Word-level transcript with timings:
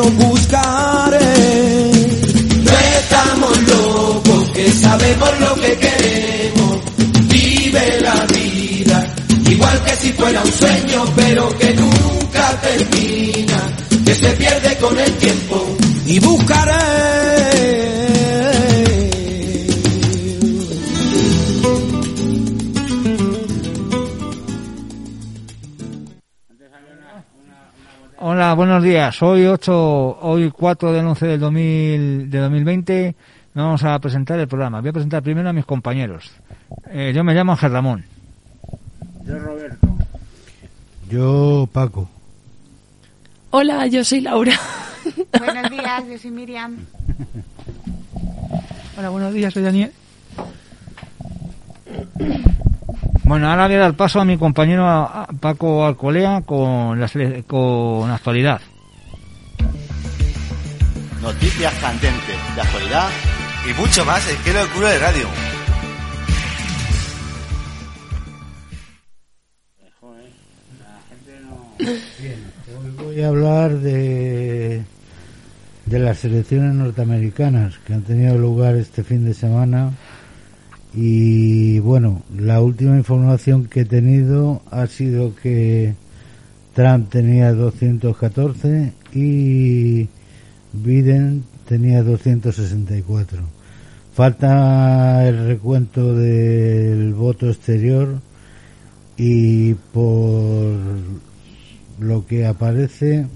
oye, 0.00 0.29
Hoy 29.22 29.44
8, 29.44 30.18
hoy 30.22 30.50
4 30.50 30.92
del 30.92 31.04
11 31.04 31.26
del 31.26 31.40
2000, 31.40 32.30
de 32.30 32.38
2020 32.38 33.14
vamos 33.52 33.84
a 33.84 33.98
presentar 33.98 34.40
el 34.40 34.48
programa. 34.48 34.80
Voy 34.80 34.88
a 34.88 34.92
presentar 34.94 35.22
primero 35.22 35.50
a 35.50 35.52
mis 35.52 35.66
compañeros. 35.66 36.30
Eh, 36.90 37.12
yo 37.14 37.22
me 37.22 37.34
llamo 37.34 37.52
Ángel 37.52 37.70
Ramón. 37.70 38.04
Yo 39.26 39.38
Roberto. 39.38 39.88
Yo 41.10 41.68
Paco. 41.70 42.08
Hola, 43.50 43.86
yo 43.88 44.02
soy 44.04 44.22
Laura. 44.22 44.54
Buenos 45.38 45.70
días, 45.70 46.08
yo 46.08 46.18
soy 46.18 46.30
Miriam. 46.30 46.78
Hola, 48.96 49.10
buenos 49.10 49.34
días, 49.34 49.52
soy 49.52 49.64
Daniel. 49.64 49.92
Bueno, 53.24 53.50
ahora 53.50 53.66
voy 53.66 53.76
a 53.76 53.80
dar 53.80 53.94
paso 53.94 54.18
a 54.18 54.24
mi 54.24 54.38
compañero 54.38 55.10
Paco 55.40 55.84
Alcolea 55.84 56.40
con 56.40 56.98
la, 56.98 57.10
con 57.46 58.10
actualidad. 58.10 58.62
Noticias 61.22 61.74
candentes 61.74 62.36
de 62.54 62.60
actualidad 62.62 63.10
y 63.68 63.78
mucho 63.78 64.04
más 64.06 64.26
en 64.30 64.36
Qué 64.42 64.54
locura 64.54 64.88
de 64.88 64.98
radio. 64.98 65.26
Hoy 71.78 73.04
voy 73.04 73.20
a 73.20 73.28
hablar 73.28 73.78
de, 73.80 74.82
de 75.84 75.98
las 75.98 76.20
selecciones 76.20 76.74
norteamericanas 76.74 77.78
que 77.80 77.92
han 77.92 78.02
tenido 78.02 78.38
lugar 78.38 78.76
este 78.76 79.04
fin 79.04 79.26
de 79.26 79.34
semana. 79.34 79.92
Y 80.94 81.80
bueno, 81.80 82.22
la 82.34 82.62
última 82.62 82.96
información 82.96 83.66
que 83.66 83.80
he 83.80 83.84
tenido 83.84 84.62
ha 84.70 84.86
sido 84.86 85.34
que 85.36 85.94
Trump 86.74 87.10
tenía 87.10 87.52
214 87.52 88.94
y 89.12 90.08
Biden 90.72 91.44
tenía 91.68 92.02
264. 92.02 93.40
Falta 94.14 95.26
el 95.26 95.46
recuento 95.46 96.14
del 96.14 97.14
voto 97.14 97.48
exterior 97.48 98.20
y 99.16 99.74
por 99.74 100.76
lo 101.98 102.26
que 102.26 102.46
aparece 102.46 103.26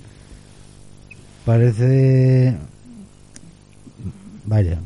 parece 1.44 2.56
vaya 4.46 4.78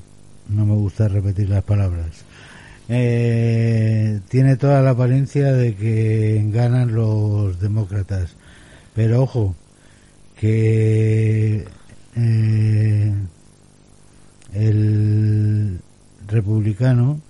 no 0.48 0.66
me 0.66 0.74
gusta 0.74 1.06
repetir 1.06 1.48
las 1.48 1.62
palabras 1.62 2.24
Eh, 2.90 4.20
tiene 4.30 4.56
toda 4.56 4.80
la 4.80 4.90
apariencia 4.90 5.52
de 5.52 5.76
que 5.76 6.42
ganan 6.50 6.94
los 6.94 7.60
demócratas 7.60 8.34
pero 8.94 9.22
ojo 9.22 9.54
que 10.40 11.66
eh, 12.18 13.14
el 14.52 15.80
republicano 16.26 17.20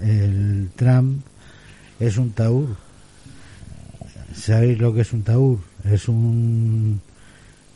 el 0.00 0.70
Trump 0.76 1.22
es 1.98 2.18
un 2.18 2.30
taur 2.30 2.86
¿Sabéis 4.36 4.78
lo 4.78 4.92
que 4.92 5.00
es 5.00 5.12
un 5.12 5.22
taur? 5.22 5.58
Es 5.84 6.08
un 6.08 7.00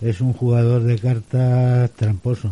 es 0.00 0.20
un 0.20 0.32
jugador 0.32 0.82
de 0.82 0.98
cartas 0.98 1.90
tramposo. 1.92 2.50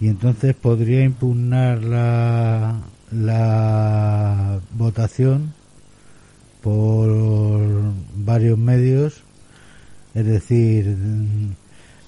Y 0.00 0.08
entonces 0.08 0.54
podría 0.54 1.02
impugnar 1.02 1.82
la 1.82 2.80
la 3.10 4.60
votación 4.72 5.52
por 6.62 7.12
varios 8.14 8.56
medios, 8.56 9.22
es 10.14 10.24
decir, 10.24 10.96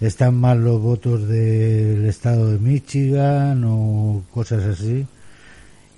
están 0.00 0.36
mal 0.36 0.64
los 0.64 0.80
votos 0.80 1.28
del 1.28 2.04
estado 2.06 2.50
de 2.50 2.58
Michigan 2.58 3.64
o 3.64 4.22
cosas 4.32 4.64
así, 4.64 5.06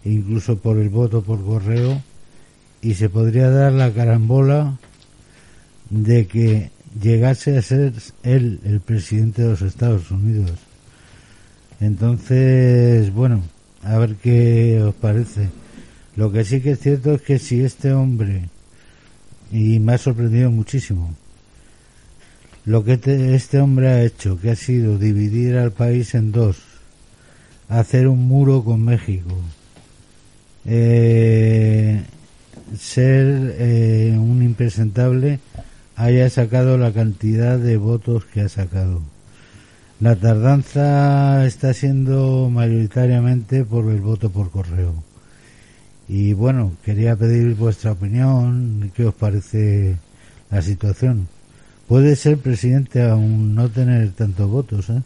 incluso 0.05 0.59
por 0.59 0.79
el 0.79 0.89
voto 0.89 1.23
por 1.23 1.45
correo 1.45 2.03
y 2.83 2.95
se 2.95 3.09
podría 3.09 3.51
dar 3.51 3.73
la 3.73 3.93
carambola 3.93 4.79
de 5.91 6.27
que 6.27 6.71
llegase 7.01 7.57
a 7.57 7.63
ser 7.63 7.93
él 8.23 8.61
el 8.65 8.81
presidente 8.81 9.43
de 9.43 9.49
los 9.51 9.63
Estados 9.63 10.11
Unidos. 10.11 10.53
Entonces, 11.81 13.13
bueno, 13.13 13.43
a 13.83 13.99
ver 13.99 14.17
qué 14.17 14.83
os 14.83 14.95
parece. 14.95 15.49
Lo 16.17 16.33
que 16.33 16.45
sí 16.45 16.61
que 16.61 16.73
es 16.73 16.81
cierto 16.81 17.15
es 17.15 17.23
que 17.23 17.39
si 17.39 17.61
este 17.61 17.93
hombre, 17.93 18.49
y 19.53 19.79
me 19.79 19.95
ha 19.95 19.99
sorprendido 19.99 20.51
muchísimo, 20.51 21.15
lo 22.67 22.85
que 22.85 22.99
te- 22.99 23.35
este 23.35 23.61
hombre 23.61 23.89
ha 23.89 24.03
hecho, 24.03 24.39
que 24.41 24.51
ha 24.51 24.57
sido 24.57 24.99
dividir 24.99 25.57
al 25.57 25.73
país 25.73 26.15
en 26.15 26.33
dos, 26.33 26.59
hacer 27.69 28.09
un 28.09 28.27
muro 28.27 28.65
con 28.65 28.85
México, 28.85 29.35
eh, 30.65 32.03
ser 32.77 33.55
eh, 33.59 34.17
un 34.19 34.43
impresentable 34.43 35.39
haya 35.95 36.29
sacado 36.29 36.77
la 36.77 36.93
cantidad 36.93 37.59
de 37.59 37.77
votos 37.77 38.25
que 38.27 38.41
ha 38.43 38.49
sacado. 38.49 39.01
La 40.01 40.17
tardanza 40.17 41.47
está 41.47 41.73
siendo 41.73 42.51
mayoritariamente 42.51 43.65
por 43.65 43.91
el 43.91 44.01
voto 44.01 44.29
por 44.31 44.51
correo. 44.51 44.93
Y 46.09 46.35
bueno, 46.35 46.73
quería 46.85 47.17
pedir 47.17 47.55
vuestra 47.55 47.93
opinión, 47.93 48.93
¿qué 48.95 49.07
os 49.07 49.15
parece 49.15 49.97
la 50.51 50.61
situación? 50.63 51.29
Puede 51.89 52.17
ser 52.17 52.39
presidente 52.39 53.01
aún 53.01 53.55
no 53.55 53.69
tener 53.69 54.11
tantos 54.13 54.51
votos, 54.51 54.91
¿eh? 54.91 55.03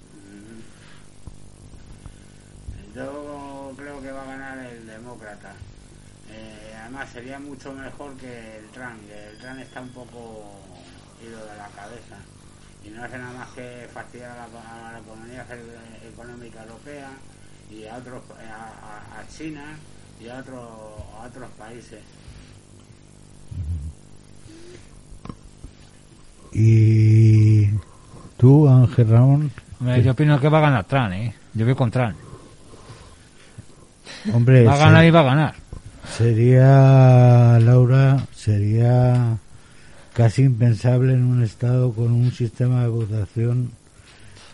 Yo 2.95 3.73
creo 3.77 4.01
que 4.01 4.11
va 4.11 4.23
a 4.23 4.27
ganar 4.27 4.59
el 4.59 4.87
demócrata. 4.87 5.53
Eh, 6.31 6.75
además 6.81 7.11
sería 7.11 7.39
mucho 7.39 7.75
mejor 7.75 8.17
que 8.17 8.57
el 8.59 8.67
Trump, 8.73 9.07
que 9.07 9.29
el 9.29 9.39
Trump 9.39 9.61
está 9.61 9.83
un 9.83 9.91
poco 9.91 10.59
ido 11.23 11.39
de 11.39 11.57
la 11.57 11.69
cabeza 11.69 12.17
y 12.83 12.89
no 12.89 13.05
hace 13.05 13.19
nada 13.19 13.33
más 13.39 13.51
que 13.51 13.87
fastidiar 13.93 14.31
a 14.31 14.49
la, 14.49 14.89
a 14.89 14.93
la 14.93 14.99
economía 15.01 15.45
económica 16.11 16.63
europea 16.63 17.11
y 17.71 17.87
a 17.87 17.97
otros 17.97 18.23
a, 18.41 19.23
China 19.29 19.77
y 20.19 20.29
a 20.29 20.39
a 20.39 20.43
otros 20.43 21.51
países. 21.59 22.01
Y 26.53 27.67
tú, 28.37 28.69
Ángel 28.69 29.09
Ramón, 29.09 29.51
Hombre, 29.81 30.03
Yo 30.03 30.13
opino 30.13 30.39
que 30.39 30.49
va 30.49 30.59
a 30.59 30.63
ganar 30.63 30.85
Trump, 30.85 31.13
¿eh? 31.13 31.33
Yo 31.55 31.65
voy 31.65 31.75
con 31.75 31.91
Trump. 31.91 32.15
hombre, 34.35 34.65
Va 34.65 34.75
a 34.75 34.79
ganar 34.79 35.05
y 35.05 35.11
va 35.11 35.21
a 35.21 35.25
ganar. 35.25 35.55
sería, 36.17 37.59
Laura, 37.61 38.27
sería 38.35 39.39
casi 40.13 40.43
impensable 40.43 41.15
en 41.15 41.25
un 41.25 41.43
estado 41.43 41.93
con 41.93 42.13
un 42.13 42.31
sistema 42.33 42.83
de 42.83 42.89
votación 42.89 43.71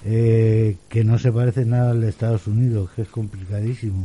eh, 0.04 0.76
que 0.88 1.02
no 1.02 1.18
se 1.18 1.32
parece 1.32 1.64
nada 1.64 1.90
al 1.90 2.02
de 2.02 2.08
Estados 2.10 2.46
Unidos, 2.46 2.90
que 2.94 3.02
es 3.02 3.08
complicadísimo, 3.08 4.04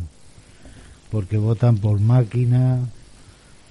porque 1.12 1.38
votan 1.38 1.78
por 1.78 2.00
máquina, 2.00 2.80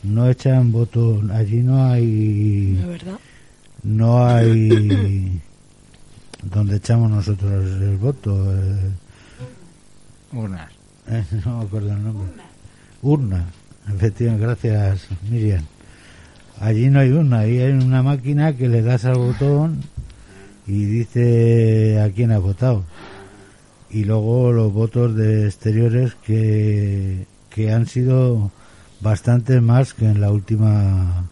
no 0.04 0.28
echan 0.28 0.70
votos, 0.70 1.28
allí 1.30 1.62
no 1.62 1.84
hay, 1.84 2.74
¿De 2.76 2.86
verdad? 2.86 3.18
No 3.82 4.26
hay 4.26 5.40
donde 6.42 6.76
echamos 6.76 7.10
nosotros 7.10 7.64
el 7.80 7.96
voto. 7.96 8.54
eh, 8.54 8.90
Urnas. 10.32 10.70
eh, 11.08 11.24
no 11.44 11.58
me 11.58 11.64
acuerdo 11.64 11.92
el 11.92 12.02
nombre. 12.02 12.28
Urna. 13.02 13.44
Efectivamente, 13.88 14.46
gracias 14.46 15.08
Miriam. 15.30 15.64
Allí 16.60 16.90
no 16.90 17.00
hay 17.00 17.10
urna, 17.10 17.40
ahí 17.40 17.58
hay 17.58 17.72
una 17.72 18.02
máquina 18.02 18.54
que 18.54 18.68
le 18.68 18.82
das 18.82 19.06
al 19.06 19.16
botón 19.16 19.80
y 20.66 20.84
dice 20.84 22.00
a 22.00 22.10
quién 22.12 22.32
ha 22.32 22.38
votado. 22.38 22.84
Y 23.90 24.04
luego 24.04 24.52
los 24.52 24.72
votos 24.72 25.16
de 25.16 25.46
exteriores 25.46 26.14
que, 26.14 27.26
que 27.48 27.72
han 27.72 27.86
sido 27.86 28.52
bastante 29.00 29.60
más 29.60 29.94
que 29.94 30.04
en 30.04 30.20
la 30.20 30.30
última 30.30 31.24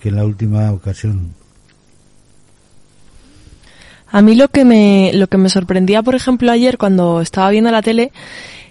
que 0.00 0.08
en 0.08 0.16
la 0.16 0.24
última 0.24 0.72
ocasión. 0.72 1.34
A 4.12 4.20
mí 4.20 4.34
lo 4.34 4.48
que 4.48 4.66
me 4.66 5.10
lo 5.14 5.26
que 5.26 5.38
me 5.38 5.48
sorprendía, 5.48 6.02
por 6.02 6.14
ejemplo, 6.14 6.52
ayer 6.52 6.76
cuando 6.76 7.22
estaba 7.22 7.50
viendo 7.50 7.70
la 7.70 7.80
tele 7.80 8.12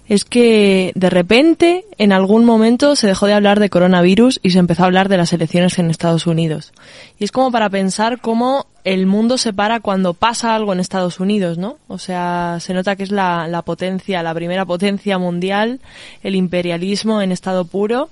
es 0.07 0.23
que 0.23 0.91
de 0.93 1.09
repente 1.09 1.85
en 1.97 2.11
algún 2.11 2.45
momento 2.45 2.95
se 2.95 3.07
dejó 3.07 3.25
de 3.25 3.33
hablar 3.33 3.59
de 3.59 3.69
coronavirus 3.69 4.39
y 4.43 4.51
se 4.51 4.59
empezó 4.59 4.83
a 4.83 4.85
hablar 4.85 5.09
de 5.09 5.17
las 5.17 5.33
elecciones 5.33 5.79
en 5.79 5.89
Estados 5.89 6.27
Unidos. 6.27 6.73
Y 7.17 7.23
es 7.23 7.31
como 7.31 7.49
para 7.51 7.69
pensar 7.69 8.19
cómo 8.19 8.67
el 8.83 9.07
mundo 9.07 9.37
se 9.39 9.51
para 9.51 9.79
cuando 9.79 10.13
pasa 10.13 10.53
algo 10.53 10.73
en 10.73 10.79
Estados 10.79 11.19
Unidos, 11.19 11.57
¿no? 11.57 11.77
O 11.87 11.97
sea, 11.97 12.57
se 12.59 12.73
nota 12.73 12.95
que 12.95 13.03
es 13.03 13.11
la, 13.11 13.47
la 13.47 13.63
potencia, 13.63 14.21
la 14.21 14.33
primera 14.35 14.65
potencia 14.65 15.17
mundial, 15.17 15.79
el 16.21 16.35
imperialismo 16.35 17.21
en 17.21 17.31
estado 17.31 17.65
puro 17.65 18.09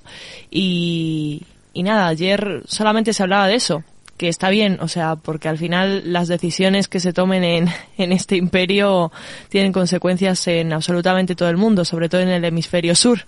y, 0.50 1.42
y 1.74 1.82
nada, 1.84 2.08
ayer 2.08 2.62
solamente 2.66 3.12
se 3.12 3.22
hablaba 3.22 3.46
de 3.46 3.54
eso, 3.56 3.84
que 4.20 4.28
está 4.28 4.50
bien, 4.50 4.76
o 4.82 4.88
sea, 4.88 5.16
porque 5.16 5.48
al 5.48 5.56
final 5.56 6.12
las 6.12 6.28
decisiones 6.28 6.88
que 6.88 7.00
se 7.00 7.14
tomen 7.14 7.42
en, 7.42 7.68
en 7.96 8.12
este 8.12 8.36
imperio 8.36 9.10
tienen 9.48 9.72
consecuencias 9.72 10.46
en 10.46 10.74
absolutamente 10.74 11.34
todo 11.34 11.48
el 11.48 11.56
mundo, 11.56 11.86
sobre 11.86 12.10
todo 12.10 12.20
en 12.20 12.28
el 12.28 12.44
hemisferio 12.44 12.94
sur. 12.94 13.20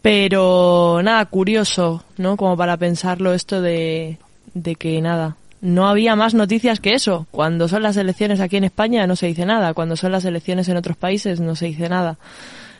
Pero 0.00 1.00
nada, 1.02 1.26
curioso, 1.26 2.04
¿no? 2.16 2.36
Como 2.36 2.56
para 2.56 2.76
pensarlo 2.76 3.34
esto 3.34 3.60
de, 3.60 4.18
de 4.54 4.76
que 4.76 5.02
nada, 5.02 5.34
no 5.60 5.88
había 5.88 6.14
más 6.14 6.32
noticias 6.32 6.78
que 6.78 6.94
eso. 6.94 7.26
Cuando 7.32 7.66
son 7.66 7.82
las 7.82 7.96
elecciones 7.96 8.38
aquí 8.38 8.56
en 8.56 8.62
España 8.62 9.04
no 9.08 9.16
se 9.16 9.26
dice 9.26 9.46
nada, 9.46 9.74
cuando 9.74 9.96
son 9.96 10.12
las 10.12 10.24
elecciones 10.24 10.68
en 10.68 10.76
otros 10.76 10.96
países 10.96 11.40
no 11.40 11.56
se 11.56 11.66
dice 11.66 11.88
nada. 11.88 12.18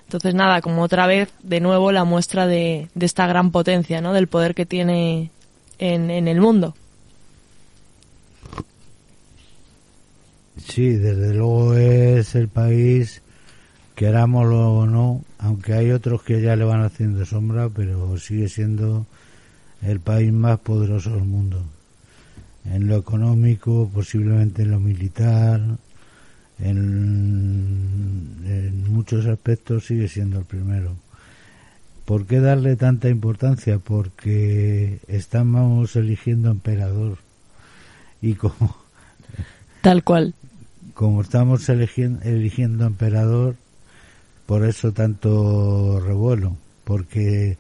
Entonces 0.05 0.37
nada, 0.37 0.61
como 0.61 0.83
otra 0.83 1.09
vez, 1.09 1.31
de 1.43 1.59
nuevo 1.59 1.91
la 1.91 2.05
muestra 2.05 2.47
de, 2.47 2.87
de 2.95 3.07
esta 3.07 3.27
gran 3.27 3.51
potencia, 3.51 4.01
¿no? 4.01 4.13
Del 4.13 4.29
poder 4.29 4.55
que 4.55 4.67
tiene 4.67 5.33
en, 5.81 6.13
en 6.13 6.29
el 6.29 6.41
mundo. 6.41 6.77
Sí, 10.69 10.91
desde 10.91 11.33
luego 11.33 11.75
es 11.75 12.35
el 12.35 12.49
país, 12.49 13.23
querámoslo 13.95 14.75
o 14.75 14.87
no, 14.87 15.25
aunque 15.39 15.73
hay 15.73 15.91
otros 15.93 16.23
que 16.23 16.43
ya 16.43 16.57
le 16.57 16.65
van 16.65 16.83
haciendo 16.83 17.25
sombra, 17.25 17.71
pero 17.71 18.19
sigue 18.19 18.49
siendo 18.49 19.07
el 19.83 20.01
país 20.01 20.31
más 20.31 20.59
poderoso 20.61 21.15
del 21.15 21.25
mundo. 21.25 21.63
En 22.67 22.87
lo 22.87 22.97
económico, 22.97 23.91
posiblemente 23.93 24.63
en 24.63 24.71
lo 24.71 24.79
militar, 24.79 25.61
en, 26.61 28.37
en 28.45 28.93
muchos 28.93 29.25
aspectos 29.25 29.87
sigue 29.87 30.07
siendo 30.07 30.39
el 30.39 30.45
primero. 30.45 30.95
¿Por 32.05 32.27
qué 32.27 32.41
darle 32.41 32.77
tanta 32.77 33.09
importancia? 33.09 33.79
Porque 33.79 34.99
estamos 35.09 35.97
eligiendo 35.97 36.51
emperador. 36.51 37.19
Y 38.21 38.35
como, 38.35 38.77
Tal 39.81 40.03
cual. 40.05 40.35
Como 40.99 41.23
estamos 41.23 41.69
eligiendo, 41.69 42.21
eligiendo 42.25 42.85
emperador, 42.85 43.55
por 44.47 44.65
eso 44.65 44.91
tanto 44.91 46.01
revuelo. 46.01 46.57
Porque 46.83 47.57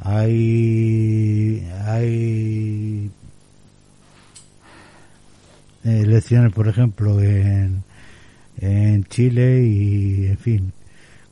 hay, 0.00 1.64
hay 1.86 3.08
elecciones, 5.84 6.52
por 6.52 6.66
ejemplo, 6.66 7.22
en, 7.22 7.84
en 8.58 9.04
Chile 9.04 9.64
y, 9.64 10.26
en 10.26 10.38
fin, 10.38 10.72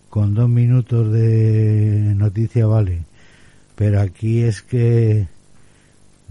con 0.08 0.34
dos 0.34 0.48
minutos 0.48 1.12
de 1.12 2.14
noticia 2.14 2.64
vale. 2.66 3.02
Pero 3.74 4.00
aquí 4.00 4.42
es 4.42 4.62
que 4.62 5.26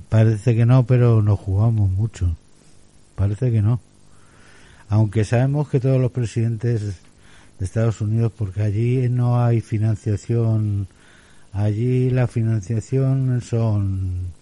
parece 0.07 0.55
que 0.55 0.65
no, 0.65 0.85
pero 0.85 1.21
nos 1.21 1.39
jugamos 1.39 1.89
mucho. 1.89 2.37
Parece 3.15 3.51
que 3.51 3.61
no. 3.61 3.81
Aunque 4.89 5.23
sabemos 5.23 5.69
que 5.69 5.79
todos 5.79 6.01
los 6.01 6.11
presidentes 6.11 6.81
de 7.59 7.65
Estados 7.65 8.01
Unidos, 8.01 8.31
porque 8.35 8.63
allí 8.63 9.07
no 9.07 9.43
hay 9.43 9.61
financiación, 9.61 10.87
allí 11.53 12.09
la 12.09 12.25
financiación 12.25 13.39
son, 13.41 14.33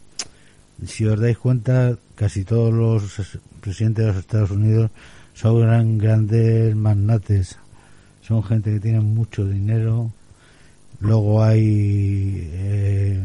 si 0.86 1.06
os 1.06 1.20
dais 1.20 1.38
cuenta, 1.38 1.98
casi 2.16 2.46
todos 2.46 2.74
los 2.74 3.38
presidentes 3.60 4.06
de 4.06 4.12
los 4.12 4.20
Estados 4.22 4.52
Unidos 4.52 4.90
son 5.34 5.60
gran, 5.60 5.98
grandes 5.98 6.74
magnates, 6.78 7.58
son 8.22 8.42
gente 8.42 8.74
que 8.74 8.80
tiene 8.80 9.02
mucho 9.02 9.46
dinero, 9.46 10.12
luego 11.02 11.44
hay 11.44 12.50
eh, 12.54 13.24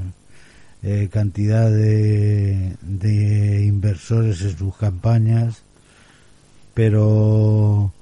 eh, 0.83 1.09
cantidad 1.13 1.71
de, 1.71 2.77
de 2.83 3.65
inversores 3.65 4.43
en 4.43 4.59
sus 4.59 4.77
campañas, 4.77 5.63
pero 6.75 7.93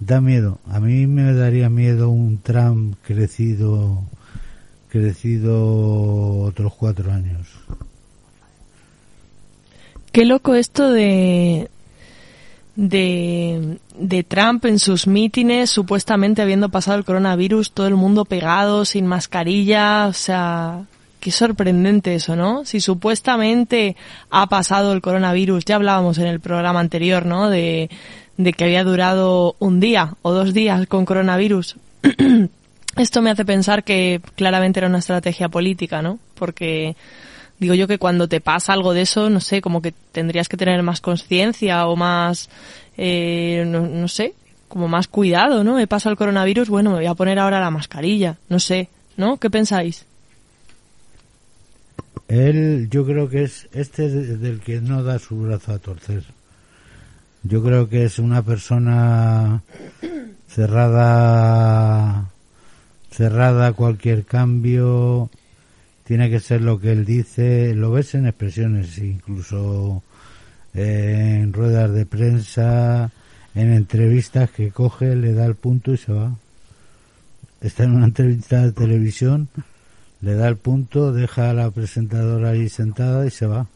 da 0.00 0.20
miedo. 0.20 0.58
A 0.70 0.80
mí 0.80 1.06
me 1.06 1.32
daría 1.34 1.68
miedo 1.68 2.10
un 2.10 2.38
Trump 2.38 2.96
crecido, 3.02 4.02
crecido 4.88 6.40
otros 6.42 6.74
cuatro 6.74 7.12
años. 7.12 7.48
Qué 10.12 10.24
loco 10.24 10.54
esto 10.54 10.90
de, 10.90 11.70
de, 12.76 13.78
de 13.98 14.22
Trump 14.24 14.64
en 14.64 14.78
sus 14.78 15.06
mítines, 15.06 15.70
supuestamente 15.70 16.42
habiendo 16.42 16.70
pasado 16.70 16.98
el 16.98 17.04
coronavirus, 17.04 17.72
todo 17.72 17.86
el 17.86 17.96
mundo 17.96 18.24
pegado, 18.24 18.84
sin 18.84 19.06
mascarilla, 19.06 20.06
o 20.06 20.12
sea, 20.12 20.86
qué 21.20 21.30
sorprendente 21.30 22.14
eso, 22.14 22.36
¿no? 22.36 22.64
Si 22.64 22.80
supuestamente 22.80 23.96
ha 24.30 24.46
pasado 24.48 24.92
el 24.92 25.00
coronavirus, 25.00 25.64
ya 25.64 25.76
hablábamos 25.76 26.18
en 26.18 26.26
el 26.26 26.40
programa 26.40 26.80
anterior, 26.80 27.26
¿no? 27.26 27.50
De, 27.50 27.90
de 28.36 28.52
que 28.52 28.64
había 28.64 28.84
durado 28.84 29.56
un 29.58 29.80
día 29.80 30.14
o 30.22 30.32
dos 30.32 30.54
días 30.54 30.86
con 30.86 31.04
coronavirus. 31.04 31.76
Esto 32.96 33.22
me 33.22 33.30
hace 33.30 33.44
pensar 33.44 33.84
que 33.84 34.20
claramente 34.34 34.80
era 34.80 34.88
una 34.88 34.98
estrategia 34.98 35.48
política, 35.48 36.02
¿no? 36.02 36.18
Porque 36.34 36.96
digo 37.58 37.74
yo 37.74 37.86
que 37.86 37.98
cuando 37.98 38.28
te 38.28 38.40
pasa 38.40 38.72
algo 38.72 38.94
de 38.94 39.02
eso, 39.02 39.30
no 39.30 39.40
sé, 39.40 39.60
como 39.60 39.82
que 39.82 39.92
tendrías 40.12 40.48
que 40.48 40.56
tener 40.56 40.82
más 40.82 41.00
conciencia 41.00 41.86
o 41.86 41.96
más, 41.96 42.48
eh, 42.96 43.64
no, 43.66 43.80
no 43.86 44.08
sé, 44.08 44.34
como 44.68 44.88
más 44.88 45.08
cuidado, 45.08 45.64
¿no? 45.64 45.74
Me 45.74 45.86
pasa 45.86 46.10
el 46.10 46.16
coronavirus, 46.16 46.68
bueno, 46.68 46.90
me 46.90 46.96
voy 46.96 47.06
a 47.06 47.14
poner 47.14 47.38
ahora 47.38 47.60
la 47.60 47.70
mascarilla, 47.70 48.36
no 48.48 48.60
sé, 48.60 48.88
¿no? 49.16 49.38
¿Qué 49.38 49.50
pensáis? 49.50 50.07
Él, 52.28 52.88
yo 52.90 53.04
creo 53.06 53.28
que 53.28 53.42
es 53.44 53.68
este 53.72 54.08
de- 54.08 54.36
del 54.36 54.60
que 54.60 54.80
no 54.80 55.02
da 55.02 55.18
su 55.18 55.40
brazo 55.40 55.72
a 55.72 55.78
torcer. 55.78 56.22
Yo 57.42 57.62
creo 57.62 57.88
que 57.88 58.04
es 58.04 58.18
una 58.18 58.42
persona 58.42 59.62
cerrada, 60.46 62.30
cerrada 63.10 63.68
a 63.68 63.72
cualquier 63.72 64.24
cambio. 64.24 65.30
Tiene 66.04 66.28
que 66.30 66.40
ser 66.40 66.62
lo 66.62 66.80
que 66.80 66.92
él 66.92 67.04
dice. 67.04 67.74
Lo 67.74 67.90
ves 67.92 68.14
en 68.14 68.26
expresiones, 68.26 68.98
incluso 68.98 70.02
en 70.74 71.52
ruedas 71.52 71.92
de 71.92 72.06
prensa, 72.06 73.10
en 73.54 73.72
entrevistas 73.72 74.50
que 74.50 74.70
coge, 74.70 75.16
le 75.16 75.32
da 75.32 75.46
el 75.46 75.54
punto 75.54 75.92
y 75.92 75.96
se 75.96 76.12
va. 76.12 76.34
Está 77.60 77.84
en 77.84 77.92
una 77.96 78.06
entrevista 78.06 78.62
de 78.62 78.72
televisión 78.72 79.48
le 80.20 80.34
da 80.34 80.48
el 80.48 80.56
punto, 80.56 81.12
deja 81.12 81.50
a 81.50 81.54
la 81.54 81.70
presentadora 81.70 82.50
ahí 82.50 82.68
sentada 82.68 83.26
y 83.26 83.30
se 83.30 83.46
va. 83.46 83.66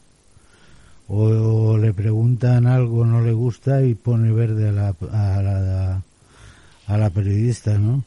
O, 1.09 1.77
le 1.79 1.93
preguntan 1.93 2.67
algo, 2.67 3.05
no 3.05 3.23
le 3.23 3.33
gusta 3.33 3.83
y 3.83 3.95
pone 3.95 4.33
verde 4.33 4.69
a 4.69 4.73
la, 4.73 4.89
a 4.89 5.43
la, 5.43 6.03
a 6.87 6.97
la 6.97 7.11
periodista, 7.11 7.79
¿no? 7.79 8.05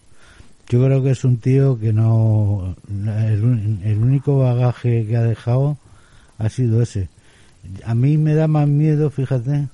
Yo 0.67 0.83
creo 0.83 1.03
que 1.03 1.11
es 1.11 1.23
un 1.23 1.37
tío 1.37 1.79
que 1.79 1.93
no. 1.93 2.75
El, 2.89 3.79
el 3.83 3.97
único 3.99 4.39
bagaje 4.39 5.05
que 5.05 5.15
ha 5.15 5.21
dejado 5.21 5.77
ha 6.37 6.49
sido 6.49 6.81
ese. 6.81 7.09
A 7.83 7.93
mí 7.95 8.17
me 8.17 8.33
da 8.33 8.47
más 8.47 8.67
miedo, 8.67 9.09
fíjate, 9.09 9.67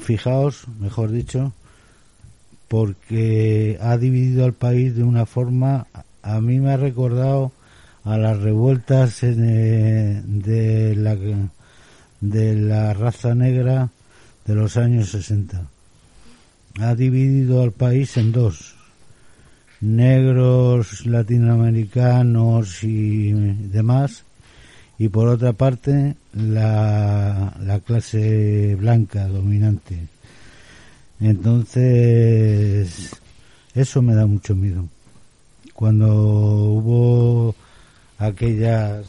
fijaos, 0.00 0.66
mejor 0.80 1.10
dicho, 1.10 1.52
porque 2.68 3.78
ha 3.80 3.96
dividido 3.96 4.44
al 4.44 4.52
país 4.52 4.96
de 4.96 5.02
una 5.02 5.26
forma, 5.26 5.86
a 6.26 6.40
mí 6.40 6.58
me 6.58 6.72
ha 6.72 6.76
recordado 6.76 7.52
a 8.04 8.18
las 8.18 8.38
revueltas 8.38 9.22
eh, 9.22 10.22
de, 10.24 10.96
la, 10.96 11.16
de 12.20 12.54
la 12.56 12.92
raza 12.94 13.34
negra 13.34 13.90
de 14.44 14.54
los 14.54 14.76
años 14.76 15.10
60. 15.10 15.68
Ha 16.80 16.94
dividido 16.96 17.62
al 17.62 17.70
país 17.70 18.16
en 18.16 18.32
dos, 18.32 18.74
negros, 19.80 21.06
latinoamericanos 21.06 22.82
y 22.82 23.32
demás, 23.32 24.24
y 24.98 25.08
por 25.08 25.28
otra 25.28 25.52
parte 25.52 26.16
la, 26.32 27.54
la 27.60 27.80
clase 27.80 28.74
blanca 28.74 29.28
dominante. 29.28 30.08
Entonces, 31.20 33.10
eso 33.74 34.02
me 34.02 34.14
da 34.14 34.26
mucho 34.26 34.56
miedo 34.56 34.88
cuando 35.76 36.06
hubo 36.08 37.54
aquellas 38.18 39.06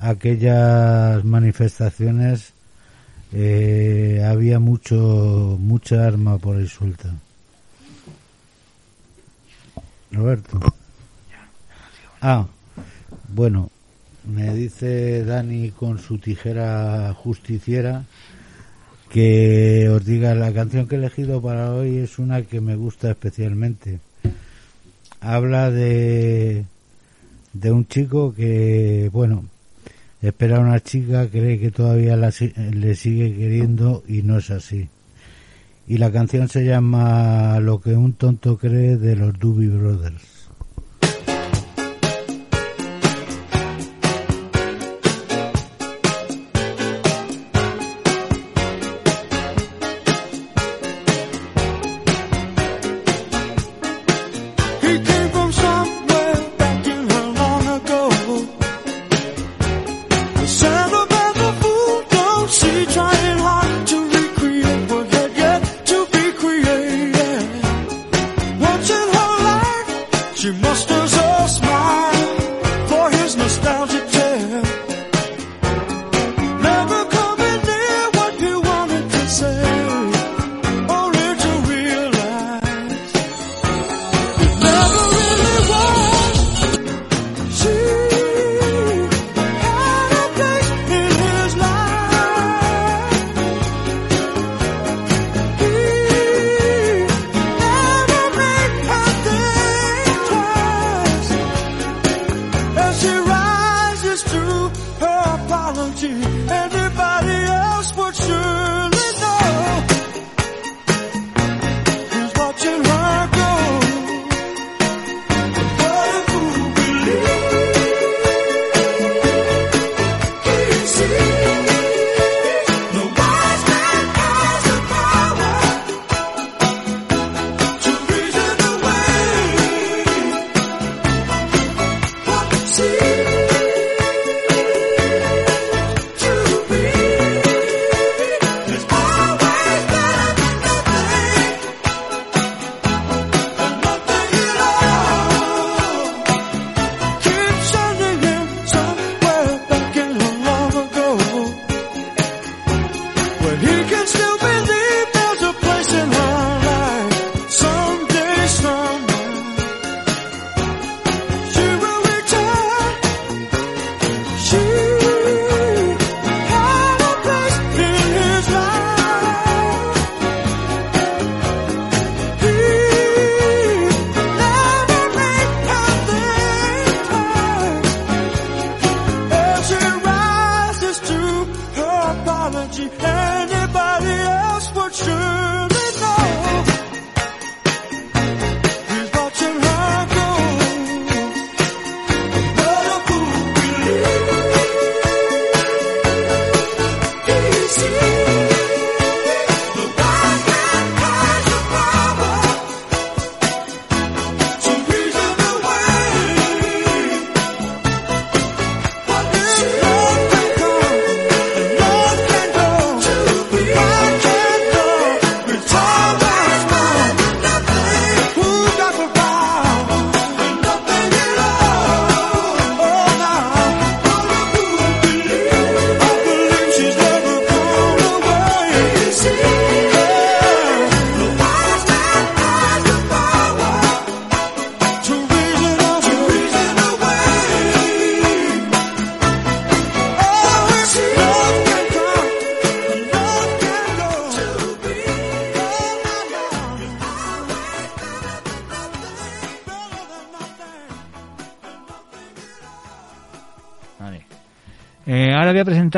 aquellas 0.00 1.22
manifestaciones 1.24 2.54
eh, 3.32 4.24
había 4.26 4.58
mucho 4.58 5.58
mucha 5.60 6.06
arma 6.06 6.38
por 6.38 6.56
el 6.56 6.68
sultán 6.68 7.20
Roberto. 10.10 10.58
Ah 12.22 12.46
bueno 13.28 13.70
me 14.24 14.54
dice 14.54 15.22
Dani 15.22 15.70
con 15.70 15.98
su 15.98 16.16
tijera 16.18 17.12
justiciera 17.12 18.04
que 19.10 19.90
os 19.90 20.02
diga 20.06 20.34
la 20.34 20.54
canción 20.54 20.88
que 20.88 20.94
he 20.94 20.98
elegido 20.98 21.42
para 21.42 21.74
hoy 21.74 21.98
es 21.98 22.18
una 22.18 22.40
que 22.40 22.62
me 22.62 22.76
gusta 22.76 23.10
especialmente 23.10 24.00
habla 25.22 25.70
de, 25.70 26.64
de 27.52 27.72
un 27.72 27.86
chico 27.86 28.34
que, 28.34 29.08
bueno, 29.12 29.44
espera 30.20 30.56
a 30.56 30.60
una 30.60 30.80
chica, 30.80 31.28
cree 31.28 31.58
que 31.58 31.70
todavía 31.70 32.16
la, 32.16 32.32
le 32.56 32.94
sigue 32.94 33.34
queriendo 33.34 34.02
y 34.08 34.22
no 34.22 34.38
es 34.38 34.50
así. 34.50 34.88
Y 35.86 35.98
la 35.98 36.12
canción 36.12 36.48
se 36.48 36.64
llama 36.64 37.58
Lo 37.60 37.80
que 37.80 37.94
un 37.94 38.12
tonto 38.14 38.56
cree 38.56 38.96
de 38.96 39.16
los 39.16 39.38
Doobie 39.38 39.68
Brothers. 39.68 40.31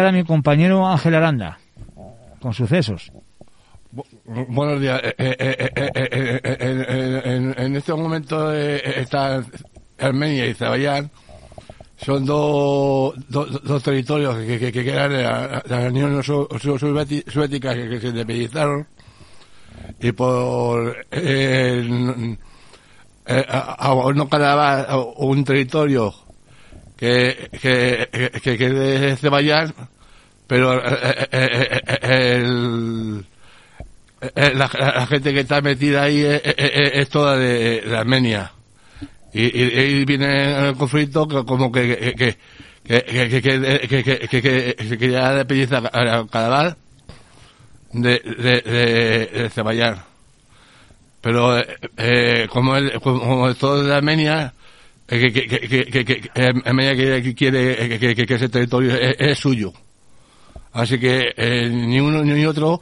a 0.03 0.13
mi 0.13 0.25
compañero 0.25 0.87
Ángel 0.87 1.15
Aranda, 1.15 1.59
con 2.41 2.53
sucesos. 2.53 3.11
Buenos 4.25 4.81
días. 4.81 5.01
En, 5.19 5.37
este 7.77 7.95
momento 7.95 8.53
eh, 8.53 8.75
eh, 8.77 8.95
está 8.97 9.45
Armenia 9.99 10.47
y 10.47 10.51
Azerbaiyán. 10.51 11.11
Son 11.97 12.27
dos, 12.27 13.15
dos, 13.29 13.83
territorios 13.83 14.37
que, 14.39 14.73
quedan 14.73 15.13
en 15.13 15.23
la, 15.23 15.63
Unión 15.89 16.25
Soviética 16.25 17.73
que, 17.75 18.01
se 18.01 18.09
independizaron. 18.09 18.89
Y 20.01 20.11
por. 20.13 21.07
Eh, 21.13 22.37
no 24.15 24.29
quedaba 24.29 24.97
un 25.19 25.45
territorio 25.45 26.15
que, 26.97 27.51
que, 27.61 28.31
que, 28.43 28.59
que 28.59 28.71
de 28.71 29.17
Ceballas, 29.17 29.73
pero 30.47 30.83
el, 30.83 31.83
el, 32.03 33.27
la, 34.35 34.71
la, 34.73 35.07
gente 35.07 35.33
que 35.33 35.41
está 35.41 35.61
metida 35.61 36.03
ahí 36.03 36.23
es, 36.23 36.43
es, 36.45 36.91
es 36.95 37.09
toda 37.09 37.37
de, 37.37 37.83
Armenia. 37.97 38.53
Y, 39.33 39.43
y, 39.43 40.01
y, 40.01 40.05
viene 40.05 40.69
el 40.69 40.77
conflicto 40.77 41.27
como 41.27 41.73
que, 41.73 42.15
que, 42.15 42.15
que, 42.15 42.37
que, 42.85 43.29
que 43.29 43.43
que 43.43 44.29
que 44.29 44.77
que 44.77 44.99
que 44.99 45.11
ya 45.11 45.33
le 45.33 45.45
pelliza 45.45 45.79
al 45.79 46.31
cadáver 46.31 46.77
de, 47.93 48.21
de, 48.21 48.61
de, 48.61 49.43
de 49.43 49.51
Ceballar. 49.51 50.05
Pero 51.21 51.59
eh, 51.97 52.47
como, 52.51 52.77
el, 52.77 53.01
como, 53.01 53.21
como 53.21 53.55
todo 53.55 53.83
de 53.83 53.95
Armenia, 53.95 54.53
que, 55.07 55.33
que, 55.33 55.47
que, 55.47 55.85
que, 55.85 56.05
que, 56.05 56.31
que 57.23 57.35
quiere, 57.35 57.99
que, 57.99 58.35
ese 58.35 58.49
territorio 58.49 58.95
es, 58.95 59.39
suyo. 59.39 59.73
Así 60.73 60.99
que 60.99 61.33
eh, 61.37 61.69
ni 61.71 62.01
uno 62.01 62.23
ni 62.25 62.45
otro 62.47 62.81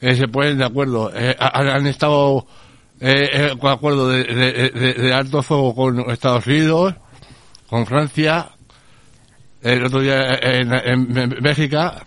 eh, 0.00 0.14
se 0.14 0.28
ponen 0.28 0.58
de 0.58 0.64
acuerdo. 0.64 1.10
Eh, 1.14 1.36
han, 1.38 1.68
han 1.68 1.86
estado 1.86 2.46
eh, 3.00 3.54
con 3.58 3.70
acuerdo 3.70 4.08
de, 4.08 4.24
de, 4.24 4.94
alto 5.14 5.42
fuego 5.42 5.74
con 5.74 6.10
Estados 6.10 6.46
Unidos, 6.46 6.94
con 7.68 7.86
Francia, 7.86 8.50
el 9.62 9.84
otro 9.84 10.00
día 10.00 10.34
en, 10.42 10.72
en, 10.72 11.16
en 11.18 11.28
Bélgica, 11.40 12.02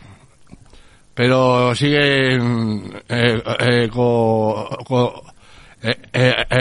pero 1.14 1.74
siguen 1.74 3.02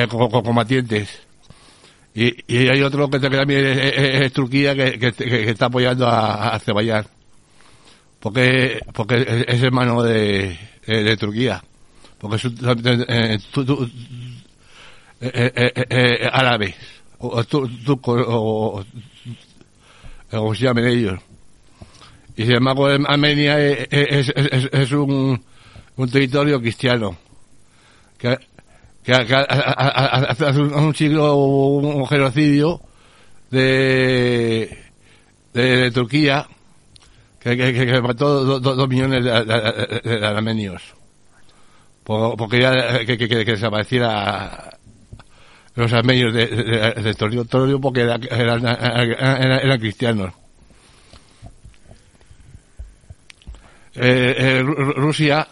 con- 0.08 0.30
con 0.30 0.42
combatientes. 0.42 1.20
Y, 2.14 2.34
y 2.46 2.68
hay 2.68 2.82
otro 2.82 3.08
que 3.08 3.18
también 3.18 3.64
es, 3.66 3.78
es- 3.96 4.32
Turquía 4.32 4.74
que, 4.74 4.98
está 5.50 5.66
apoyando 5.66 6.06
a, 6.06 6.48
a 6.48 6.54
Azerbaiyán. 6.56 7.06
Porque, 8.20 8.80
porque 8.92 9.44
es, 9.48 9.62
hermano 9.62 10.02
de, 10.02 10.56
de, 10.86 11.16
Turquía. 11.16 11.62
Porque 12.18 12.36
es 12.36 12.44
eh, 12.44 13.38
eh, 15.20 15.52
eh, 15.56 15.72
eh, 15.74 15.84
eh, 15.90 16.28
árabes. 16.30 16.74
O, 17.18 17.28
o 17.38 17.44
tu- 17.44 17.68
turcos, 17.84 18.22
o, 18.28 18.84
como 20.30 20.54
se 20.54 20.64
llamen 20.64 20.86
ellos. 20.86 21.20
Y 22.36 22.42
sin 22.44 22.56
embargo, 22.56 22.90
em- 22.90 23.06
Armenia 23.06 23.58
es, 23.60 24.32
un 25.96 26.10
territorio 26.10 26.60
cristiano. 26.60 27.16
Que, 28.18 28.38
que, 29.04 29.12
que 29.26 29.34
ha- 29.34 29.46
ha- 29.48 29.74
ha- 29.76 30.18
ha- 30.18 30.48
hace 30.48 30.60
un, 30.60 30.72
siglo 30.94 31.34
hubo 31.34 31.78
un 31.78 32.06
genocidio 32.06 32.80
de, 33.50 34.78
de, 35.52 35.76
Turquía 35.90 36.46
que, 37.40 37.56
mató 38.00 38.44
do- 38.44 38.60
do- 38.60 38.76
dos 38.76 38.88
millones 38.88 39.24
de, 39.24 39.30
armenios. 40.26 40.82
Por- 42.04 42.36
porque 42.36 42.60
ya 42.60 43.04
que, 43.04 43.16
desapareciera 43.44 44.78
los 45.74 45.92
armenios 45.92 46.32
de, 46.34 46.46
de, 46.46 46.64
territorio 47.14 47.80
porque 47.80 48.02
era- 48.02 48.20
eran, 48.30 48.66
cristianos. 49.80 50.32
Eh, 53.94 54.34
eh, 54.38 54.62
Ru- 54.62 54.94
Rusia 54.94 55.46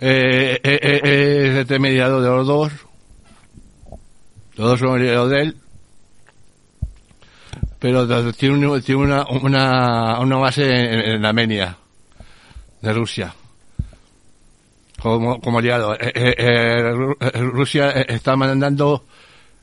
eh, 0.00 0.60
eh, 0.62 0.78
eh, 0.82 1.00
es 1.46 1.50
el 1.54 1.60
intermediario 1.60 2.20
de 2.20 2.28
los 2.30 2.46
dos. 2.46 2.72
Los 4.56 4.70
dos 4.70 4.80
son 4.80 4.98
aliados 5.00 5.30
de 5.30 5.40
él. 5.42 5.56
Pero 7.78 8.06
tiene, 8.34 8.66
un- 8.66 8.82
tiene 8.82 9.00
una, 9.02 9.24
una, 9.28 10.18
una 10.20 10.36
base 10.36 10.64
en, 10.64 11.00
en 11.00 11.24
Armenia, 11.24 11.76
de 12.82 12.92
Rusia. 12.92 13.34
Como, 15.00 15.40
como 15.40 15.58
aliado. 15.60 15.94
Eh, 15.94 16.12
eh, 16.14 16.34
eh, 16.36 17.14
eh, 17.20 17.40
Rusia 17.40 17.90
eh, 17.92 18.06
está 18.08 18.36
mandando 18.36 19.04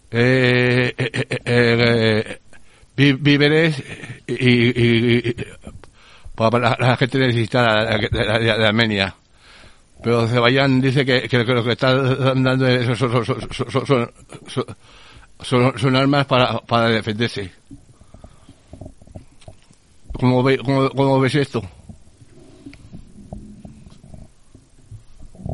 eh, 0.10 0.93
eh, 0.97 1.12
eh, 1.30 1.39
eh, 1.45 2.39
víveres 3.19 3.84
y, 4.26 5.30
y- 5.30 5.36
para 6.34 6.76
la, 6.80 6.97
gente 6.97 7.19
necesitada 7.19 7.97
de- 7.97 8.10
de- 8.10 8.58
de 8.58 8.67
Armenia. 8.67 9.15
Pero 10.03 10.21
Azerbaiyán 10.21 10.79
dice 10.81 11.05
que, 11.05 11.27
que 11.27 11.43
lo 11.43 11.63
que 11.63 11.71
está 11.71 11.93
dando 11.95 12.67
es- 12.67 12.97
son, 15.43 15.77
son, 15.77 15.95
armas 15.95 16.25
para, 16.25 16.60
para 16.62 16.88
defenderse. 16.89 17.51
¿Cómo, 20.13 20.41
ve, 20.43 20.57
cómo, 20.60 20.89
cómo 20.89 21.19
ves 21.19 21.36
esto? 21.36 21.62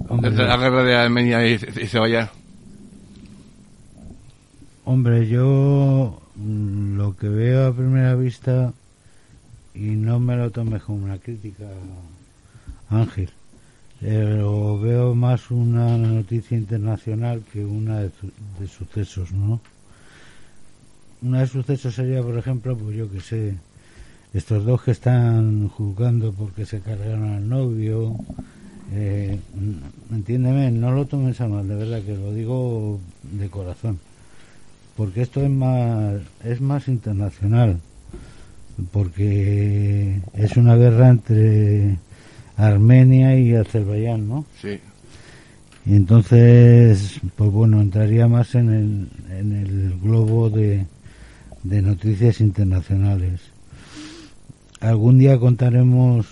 Hombre, 0.10 0.32
la 0.32 0.58
guerra 0.58 0.84
de 0.84 0.96
Armenia 0.96 1.46
y, 1.48 1.54
y. 1.56 2.28
Hombre, 4.86 5.28
yo 5.28 6.22
mm, 6.36 6.98
lo 6.98 7.16
que 7.18 7.30
veo 7.30 7.68
a 7.68 7.74
primera 7.74 8.16
vista, 8.16 8.74
y 9.74 9.80
no 9.80 10.20
me 10.20 10.36
lo 10.36 10.52
tomes 10.52 10.84
como 10.84 11.04
una 11.06 11.18
crítica, 11.18 11.66
Ángel, 12.90 13.32
pero 14.04 14.80
veo 14.80 15.16
más 15.16 15.50
una 15.50 15.98
noticia 15.98 16.58
internacional 16.58 17.42
que 17.52 17.64
una 17.64 18.00
de, 18.02 18.10
su- 18.10 18.32
de 18.60 18.68
sucesos, 18.68 19.32
¿no? 19.32 19.62
Una 21.22 21.40
de 21.42 21.48
sucesos 21.48 21.96
sería, 21.96 22.22
por 22.22 22.38
ejemplo, 22.38 22.76
pues 22.78 22.98
yo 22.98 23.10
que 23.10 23.22
sé, 23.22 23.54
estos 24.34 24.66
dos 24.66 24.82
que 24.84 24.92
están 24.92 25.70
juzgando 25.70 26.34
porque 26.34 26.66
se 26.66 26.82
cargaron 26.82 27.32
al 27.34 27.48
novio, 27.48 28.16
eh, 28.94 29.40
entiéndeme, 30.12 30.72
no 30.72 30.92
lo 30.92 31.06
tomes 31.06 31.40
a 31.42 31.48
mal, 31.48 31.68
de 31.68 31.76
verdad 31.76 32.02
que 32.02 32.16
lo 32.16 32.34
digo 32.34 33.00
de 33.24 33.50
corazón 33.50 34.00
porque 34.98 35.24
esto 35.24 35.42
es 35.42 35.50
más 35.50 36.22
es 36.44 36.62
más 36.62 36.88
internacional 36.88 37.80
porque 38.92 40.20
es 40.34 40.58
una 40.58 40.76
guerra 40.76 41.10
entre 41.10 41.98
Armenia 42.58 43.38
y 43.38 43.56
Azerbaiyán, 43.56 44.28
¿no? 44.28 44.46
Sí. 44.62 44.80
Y 45.86 45.96
entonces, 45.96 47.20
pues 47.36 47.52
bueno, 47.52 47.82
entraría 47.82 48.28
más 48.28 48.56
en 48.56 48.70
el, 48.70 49.38
en 49.38 49.52
el 49.52 50.00
globo 50.00 50.50
de, 50.50 50.86
de 51.64 51.82
noticias 51.82 52.40
internacionales. 52.40 53.42
Algún 54.80 55.18
día 55.18 55.40
contaremos, 55.40 56.28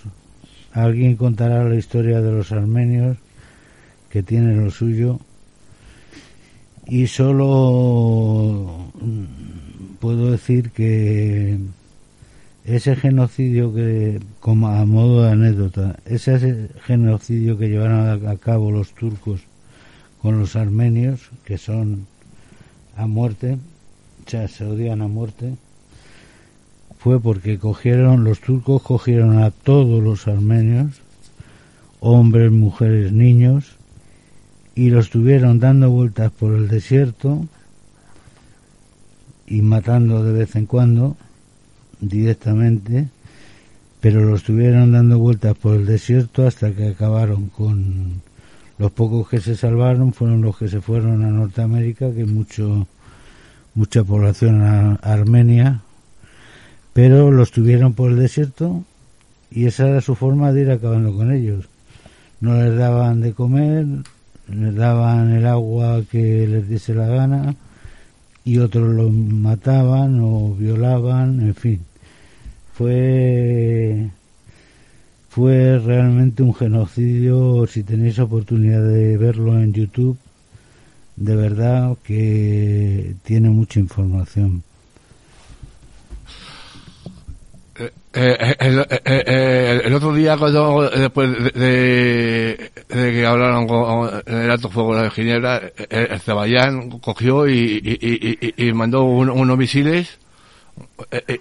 alguien 0.71 1.15
contará 1.15 1.67
la 1.67 1.75
historia 1.75 2.21
de 2.21 2.31
los 2.31 2.51
armenios, 2.51 3.17
que 4.09 4.23
tienen 4.23 4.63
lo 4.63 4.71
suyo, 4.71 5.19
y 6.85 7.07
solo 7.07 8.91
puedo 9.99 10.31
decir 10.31 10.71
que 10.71 11.57
ese 12.65 12.95
genocidio 12.95 13.73
que, 13.73 14.19
como 14.39 14.67
a 14.67 14.85
modo 14.85 15.23
de 15.23 15.31
anécdota, 15.31 15.97
ese 16.05 16.69
genocidio 16.85 17.57
que 17.57 17.69
llevaron 17.69 18.27
a, 18.27 18.37
cabo 18.37 18.71
los 18.71 18.93
turcos 18.93 19.41
con 20.21 20.39
los 20.39 20.55
armenios, 20.55 21.31
que 21.43 21.57
son 21.57 22.05
a 22.95 23.07
muerte, 23.07 23.57
o 24.25 24.29
sea, 24.29 24.47
se 24.47 24.65
odian 24.65 25.01
a 25.01 25.07
muerte, 25.07 25.55
fue 26.99 27.19
porque 27.19 27.57
cogieron, 27.57 28.23
los 28.23 28.41
turcos 28.41 28.83
cogieron 28.83 29.41
a 29.41 29.49
todos 29.49 30.03
los 30.03 30.27
armenios, 30.27 31.01
hombres, 31.99 32.51
mujeres, 32.51 33.11
niños, 33.11 33.77
y 34.75 34.91
los 34.91 35.09
tuvieron 35.09 35.59
dando 35.59 35.89
vueltas 35.89 36.31
por 36.31 36.53
el 36.53 36.67
desierto 36.67 37.47
y 39.47 39.61
matando 39.63 40.23
de 40.23 40.31
vez 40.31 40.55
en 40.55 40.65
cuando 40.67 41.17
directamente, 42.01 43.07
pero 44.01 44.25
los 44.25 44.43
tuvieron 44.43 44.91
dando 44.91 45.19
vueltas 45.19 45.55
por 45.57 45.75
el 45.75 45.85
desierto 45.85 46.45
hasta 46.45 46.71
que 46.71 46.89
acabaron 46.89 47.47
con 47.47 48.21
los 48.77 48.91
pocos 48.91 49.29
que 49.29 49.39
se 49.39 49.55
salvaron 49.55 50.11
fueron 50.11 50.41
los 50.41 50.57
que 50.57 50.67
se 50.67 50.81
fueron 50.81 51.23
a 51.23 51.29
Norteamérica, 51.29 52.11
que 52.11 52.25
mucho 52.25 52.87
mucha 53.73 54.03
población 54.03 54.99
armenia, 55.01 55.81
pero 56.93 57.31
los 57.31 57.51
tuvieron 57.51 57.93
por 57.93 58.11
el 58.11 58.17
desierto 58.17 58.83
y 59.49 59.65
esa 59.65 59.87
era 59.87 60.01
su 60.01 60.15
forma 60.15 60.51
de 60.51 60.61
ir 60.61 60.71
acabando 60.71 61.13
con 61.13 61.31
ellos. 61.31 61.65
No 62.39 62.55
les 62.61 62.75
daban 62.75 63.21
de 63.21 63.33
comer, 63.33 63.85
les 64.49 64.75
daban 64.75 65.31
el 65.31 65.45
agua 65.45 66.01
que 66.09 66.47
les 66.47 66.67
diese 66.67 66.93
la 66.93 67.07
gana 67.07 67.55
y 68.43 68.57
otros 68.57 68.89
los 68.89 69.11
mataban 69.11 70.19
o 70.21 70.55
violaban, 70.55 71.39
en 71.41 71.55
fin. 71.55 71.90
Fue 72.73 74.07
fue 75.29 75.79
realmente 75.79 76.43
un 76.43 76.53
genocidio, 76.53 77.65
si 77.65 77.83
tenéis 77.83 78.19
oportunidad 78.19 78.83
de 78.83 79.15
verlo 79.17 79.57
en 79.59 79.71
YouTube, 79.73 80.17
de 81.15 81.35
verdad 81.37 81.95
que 82.03 83.13
tiene 83.23 83.49
mucha 83.49 83.79
información. 83.79 84.63
Eh, 87.79 87.91
Eh, 88.13 88.55
el, 88.59 88.85
eh, 89.05 89.81
el 89.85 89.93
otro 89.93 90.13
día, 90.13 90.35
cuando 90.35 90.89
después 90.89 91.31
de, 91.53 92.71
de- 92.89 93.11
que 93.13 93.25
hablaron 93.25 93.65
con 93.67 94.09
el 94.25 94.51
alto 94.51 94.69
fuego 94.69 94.97
de 95.01 95.09
Ginebra, 95.11 95.61
el 95.89 96.11
Azerbaiyán 96.11 96.99
cogió 96.99 97.47
y, 97.47 97.79
y, 98.57 98.73
mandó 98.73 99.05
un- 99.05 99.29
unos 99.29 99.57
misiles 99.57 100.17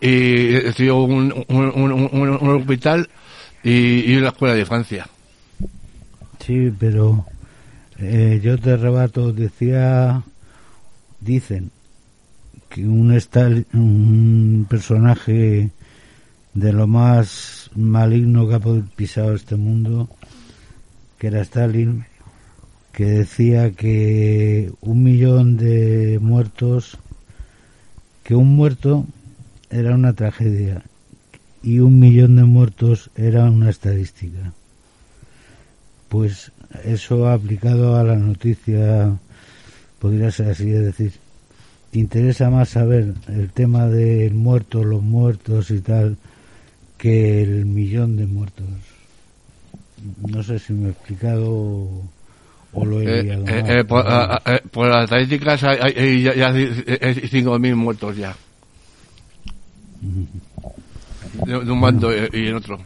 y 0.01 0.47
destruyó 0.49 1.03
un, 1.03 1.33
un, 1.49 1.65
un, 1.67 1.93
un- 1.93 2.57
hospital 2.61 3.09
y, 3.63 4.15
una 4.17 4.29
escuela 4.29 4.55
de 4.55 4.65
Francia. 4.67 5.07
Sí, 6.45 6.73
pero 6.79 7.27
eh, 7.99 8.41
yo 8.43 8.59
te 8.59 8.77
rebato, 8.77 9.33
decía, 9.33 10.23
dicen 11.21 11.71
que 12.69 12.87
un, 12.87 13.13
Stal- 13.15 13.67
un 13.75 14.67
personaje 14.69 15.71
de 16.55 16.73
lo 16.73 16.87
más 16.87 17.71
maligno 17.77 18.49
que 18.49 18.55
ha 18.55 18.61
pisar 18.97 19.35
este 19.35 19.57
mundo, 19.57 20.09
que 21.19 21.29
era 21.29 21.43
Stalin, 21.43 22.05
que 22.93 23.05
decía 23.05 23.71
que 23.73 24.73
un 24.81 25.03
millón 25.03 25.57
de 25.57 26.19
muertos, 26.21 26.99
que 28.25 28.35
un 28.35 28.57
muerto 28.57 29.07
era 29.71 29.95
una 29.95 30.13
tragedia 30.13 30.83
y 31.63 31.79
un 31.81 31.99
millón 31.99 32.37
de 32.37 32.45
muertos 32.45 33.11
era 33.17 33.45
una 33.51 33.71
estadística. 33.71 34.53
Pues 36.09 36.51
eso 36.85 37.29
aplicado 37.29 37.97
a 37.97 38.05
la 38.05 38.17
noticia 38.17 39.13
podría 40.01 40.31
ser 40.31 40.51
así, 40.51 40.71
es 40.71 40.83
decir, 40.85 41.13
te 41.93 41.99
interesa 41.99 42.51
más 42.51 42.71
saber 42.71 43.15
el 43.29 43.51
tema 43.51 43.87
del 43.87 44.35
muerto, 44.35 44.83
los 44.83 45.03
muertos 45.03 45.71
y 45.71 45.81
tal, 45.81 46.17
que 46.99 47.43
el 47.43 47.67
millón 47.67 48.17
de 48.17 48.27
muertos. 48.27 48.67
No 50.27 50.43
sé 50.43 50.59
si 50.59 50.73
me 50.73 50.89
he 50.89 50.91
explicado 50.93 51.51
o, 51.51 52.85
lo 52.85 53.01
he 53.03 53.21
Eh, 53.21 53.23
liado 53.25 53.45
eh, 53.49 53.81
eh, 53.81 53.85
por, 53.85 54.05
eh, 54.07 54.61
por 54.71 54.89
las 54.89 55.05
estadísticas 55.05 55.63
hay, 55.65 55.79
hay- 55.95 56.29
hay 56.29 56.43
hay 57.01 57.15
5.000 57.29 57.77
muertos 57.77 58.17
ya. 58.17 58.35
De, 60.01 61.65
de 61.65 61.71
un 61.71 61.81
bando 61.81 62.13
y 62.13 62.29
y 62.33 62.47
en 62.49 62.57
otro. 62.57 62.79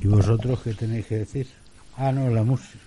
¿Y 0.00 0.06
vosotros 0.06 0.60
qué 0.62 0.74
tenéis 0.74 1.06
que 1.06 1.16
decir? 1.18 1.48
Ah, 1.96 2.12
no, 2.12 2.28
la 2.30 2.42
música. 2.42 2.78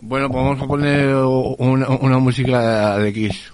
Bueno, 0.00 0.30
pues 0.30 0.44
vamos 0.44 0.62
a 0.62 0.66
poner 0.66 1.14
una, 1.14 1.88
una 1.88 2.18
música 2.18 2.98
de 2.98 3.12
Kiss. 3.12 3.52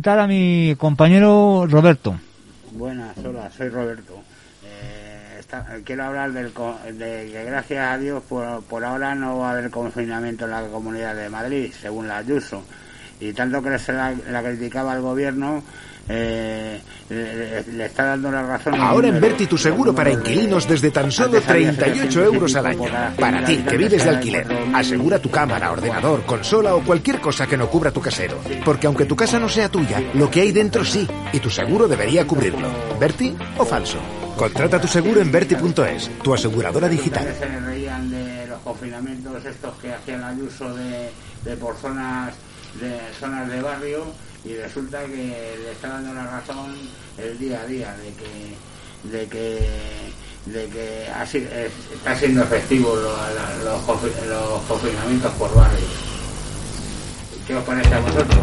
Presentar 0.00 0.18
a 0.18 0.26
mi 0.26 0.74
compañero 0.78 1.66
Roberto. 1.68 2.18
Buenas, 2.72 3.18
hola, 3.18 3.50
soy 3.54 3.68
Roberto. 3.68 4.14
Eh, 4.64 5.36
está- 5.40 5.66
quiero 5.84 6.04
hablar 6.04 6.32
del, 6.32 6.54
de 6.96 7.28
que 7.30 7.44
gracias 7.44 7.86
a 7.92 7.98
Dios 7.98 8.22
por, 8.26 8.62
por 8.64 8.82
ahora 8.82 9.14
no 9.14 9.38
va 9.40 9.50
a 9.50 9.52
haber 9.52 9.70
confinamiento 9.70 10.46
en 10.46 10.52
la 10.52 10.62
Comunidad 10.68 11.14
de 11.14 11.28
Madrid, 11.28 11.70
según 11.78 12.08
la 12.08 12.16
Ayuso. 12.18 12.62
y 13.20 13.34
tanto 13.34 13.62
que 13.62 13.78
se 13.78 13.92
la, 13.92 14.14
la 14.30 14.42
criticaba 14.42 14.92
al 14.94 15.02
gobierno, 15.02 15.62
eh, 16.12 16.80
le, 17.08 17.62
le 17.72 17.86
está 17.86 18.04
dando 18.06 18.30
la 18.32 18.42
razón. 18.42 18.74
al 18.74 18.80
Ahora 18.80 19.08
en 19.08 19.14
número- 19.14 19.28
Verti 19.30 19.46
tu 19.46 19.56
seguro 19.56 19.94
para 19.94 20.10
inquilinos 20.10 20.66
desde 20.66 20.90
tan 20.90 21.10
solo 21.12 21.36
Antes 21.36 21.48
había 21.48 21.72
38 21.72 22.24
euros 22.24 22.54
al 22.56 22.66
año. 22.66 22.82
725 22.84 23.20
Para 23.20 23.44
ti, 23.44 23.56
que 23.58 23.76
vives 23.76 24.04
de 24.04 24.10
alquiler. 24.10 24.46
Asegura 24.74 25.18
tu 25.20 25.30
cámara, 25.30 25.70
ordenador, 25.70 26.24
consola 26.26 26.74
o 26.74 26.82
cualquier 26.82 27.20
cosa 27.20 27.46
que 27.46 27.56
no 27.56 27.68
cubra 27.70 27.90
tu 27.92 28.00
casero. 28.00 28.38
Porque 28.64 28.86
aunque 28.88 29.04
tu 29.04 29.14
casa 29.14 29.38
no 29.38 29.48
sea 29.48 29.68
tuya, 29.68 30.02
lo 30.14 30.28
que 30.30 30.40
hay 30.40 30.52
dentro 30.52 30.84
sí. 30.84 31.06
Y 31.32 31.38
tu 31.40 31.48
seguro 31.50 31.86
debería 31.86 32.26
cubrirlo. 32.26 32.68
¿Verti 32.98 33.36
o 33.58 33.64
falso? 33.64 33.98
Contrata 34.36 34.80
tu 34.80 34.88
seguro 34.88 35.20
en 35.20 35.30
Verti.es, 35.30 36.10
tu 36.22 36.32
aseguradora 36.34 36.88
digital. 36.88 37.26
Se 37.38 37.46
reían 37.60 38.10
de 38.10 38.46
los 38.46 38.58
confinamientos 38.60 39.44
estos 39.44 39.74
que 39.78 39.92
hacían 39.92 40.24
Ayuso 40.24 40.74
de, 40.74 41.10
de 41.44 41.56
por 41.56 41.76
zonas 41.76 42.34
de 42.80 42.98
zonas 43.20 43.48
de 43.48 43.60
barrio 43.60 44.04
y 44.44 44.54
resulta 44.56 45.04
que 45.04 45.58
le 45.62 45.72
está 45.72 45.88
dando 45.88 46.14
la 46.14 46.26
razón 46.26 46.76
el 47.18 47.38
día 47.38 47.60
a 47.60 47.66
día 47.66 47.94
de 47.96 48.12
que 48.14 48.56
de 49.16 49.26
que 49.28 50.12
de 50.46 50.68
que 50.68 51.06
está 51.94 52.16
siendo 52.16 52.42
efectivo 52.42 52.96
los, 52.96 53.12
los 53.64 54.62
confinamientos 54.62 55.32
por 55.34 55.54
barrios. 55.54 55.90
¿Qué 57.46 57.54
os 57.54 57.64
parece 57.64 57.94
a 57.94 58.00
vosotros? 58.00 58.36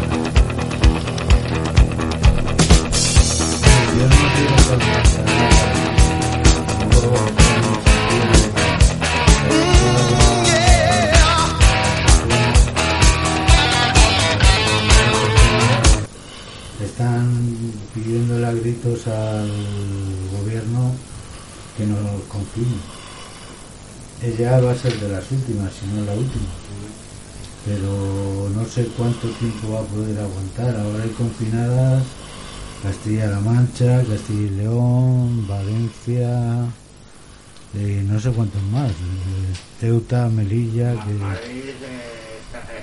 Pidiéndole 18.08 18.46
a 18.46 18.52
gritos 18.52 19.06
al 19.06 19.50
gobierno 20.40 20.94
que 21.76 21.84
nos 21.84 22.22
confine. 22.22 22.78
Ella 24.22 24.60
va 24.60 24.72
a 24.72 24.74
ser 24.74 24.98
de 24.98 25.10
las 25.10 25.30
últimas, 25.30 25.70
si 25.74 25.86
no 25.86 26.04
la 26.06 26.14
última. 26.14 26.48
Pero 27.66 28.48
no 28.54 28.64
sé 28.64 28.86
cuánto 28.96 29.28
tiempo 29.28 29.72
va 29.72 29.80
a 29.80 29.82
poder 29.82 30.18
aguantar. 30.18 30.74
Ahora 30.80 31.04
hay 31.04 31.10
confinadas 31.10 32.02
Castilla-La 32.82 33.40
Mancha, 33.40 34.02
Castilla 34.08 34.40
y 34.40 34.50
León, 34.50 35.46
Valencia, 35.46 36.64
eh, 37.74 38.02
no 38.08 38.18
sé 38.18 38.30
cuántos 38.30 38.62
más. 38.72 38.90
eh, 38.90 38.94
Ceuta, 39.80 40.28
Melilla, 40.30 40.94
eh, 40.94 42.27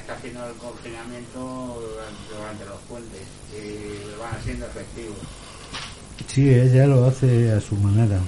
está, 0.05 0.13
haciendo 0.13 0.47
el 0.47 0.55
confinamiento 0.55 1.81
durante, 2.29 2.65
los 2.65 2.79
puentes 2.87 3.21
y 3.51 4.19
van 4.19 4.43
siendo 4.43 4.67
efectivos. 4.67 5.17
sí, 6.27 6.49
ella 6.49 6.85
lo 6.85 7.05
hace 7.05 7.51
a 7.51 7.59
su 7.59 7.75
manera. 7.75 8.19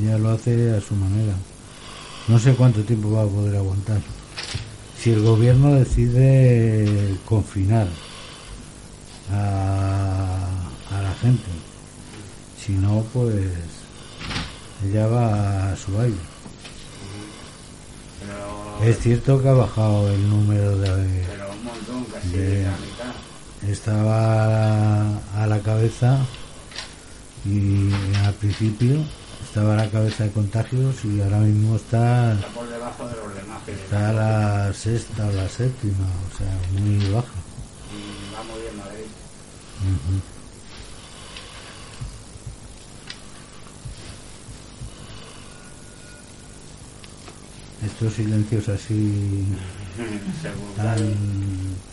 Ella 0.00 0.18
lo 0.18 0.30
hace 0.30 0.74
a 0.74 0.80
su 0.80 0.94
manera. 0.94 1.34
No 2.28 2.38
sé 2.38 2.54
cuánto 2.54 2.82
tiempo 2.82 3.10
va 3.10 3.22
a 3.22 3.26
poder 3.26 3.56
aguantar. 3.56 4.00
Si 4.98 5.10
el 5.10 5.20
gobierno 5.22 5.74
decide 5.74 7.14
confinar 7.26 7.86
a, 9.30 10.48
a 10.90 11.02
la 11.02 11.14
gente, 11.20 11.50
si 12.58 12.72
no, 12.72 13.04
pues 13.12 13.34
ella 14.82 15.06
va 15.08 15.72
a 15.72 15.76
su 15.76 15.92
baile. 15.92 16.33
Es 18.82 18.98
cierto 19.00 19.40
que 19.42 19.48
ha 19.48 19.52
bajado 19.52 20.10
el 20.10 20.28
número 20.28 20.76
de... 20.78 21.24
pero 21.26 21.50
un 21.52 21.64
montón, 21.64 22.04
casi 22.12 22.28
de- 22.30 22.62
la 22.64 22.70
mitad. 22.72 23.70
Estaba 23.70 25.16
a 25.42 25.46
la 25.46 25.58
cabeza 25.60 26.18
y 27.46 27.90
al 28.24 28.34
principio 28.34 28.98
estaba 29.42 29.74
a 29.74 29.76
la 29.76 29.88
cabeza 29.90 30.24
de 30.24 30.30
contagios 30.32 30.96
y 31.04 31.20
ahora 31.22 31.38
mismo 31.38 31.76
está, 31.76 32.32
Está 32.34 32.48
por 32.48 32.68
debajo 32.68 33.06
de 33.08 33.16
los 33.16 33.34
demás. 33.34 33.62
Que 33.64 33.72
está 33.72 34.10
a 34.10 34.12
la 34.12 34.72
sexta 34.74 35.26
o 35.26 35.32
la 35.32 35.48
séptima, 35.48 36.06
o 36.32 36.36
sea, 36.38 36.80
muy 36.82 36.98
baja. 37.10 37.32
y 37.92 38.34
va 38.34 38.42
muy 38.52 38.60
bien 38.60 38.76
Madrid. 38.76 39.06
Ujú. 39.80 40.33
Estos 47.94 48.14
silencios 48.14 48.68
así 48.68 49.46
tan 50.76 50.96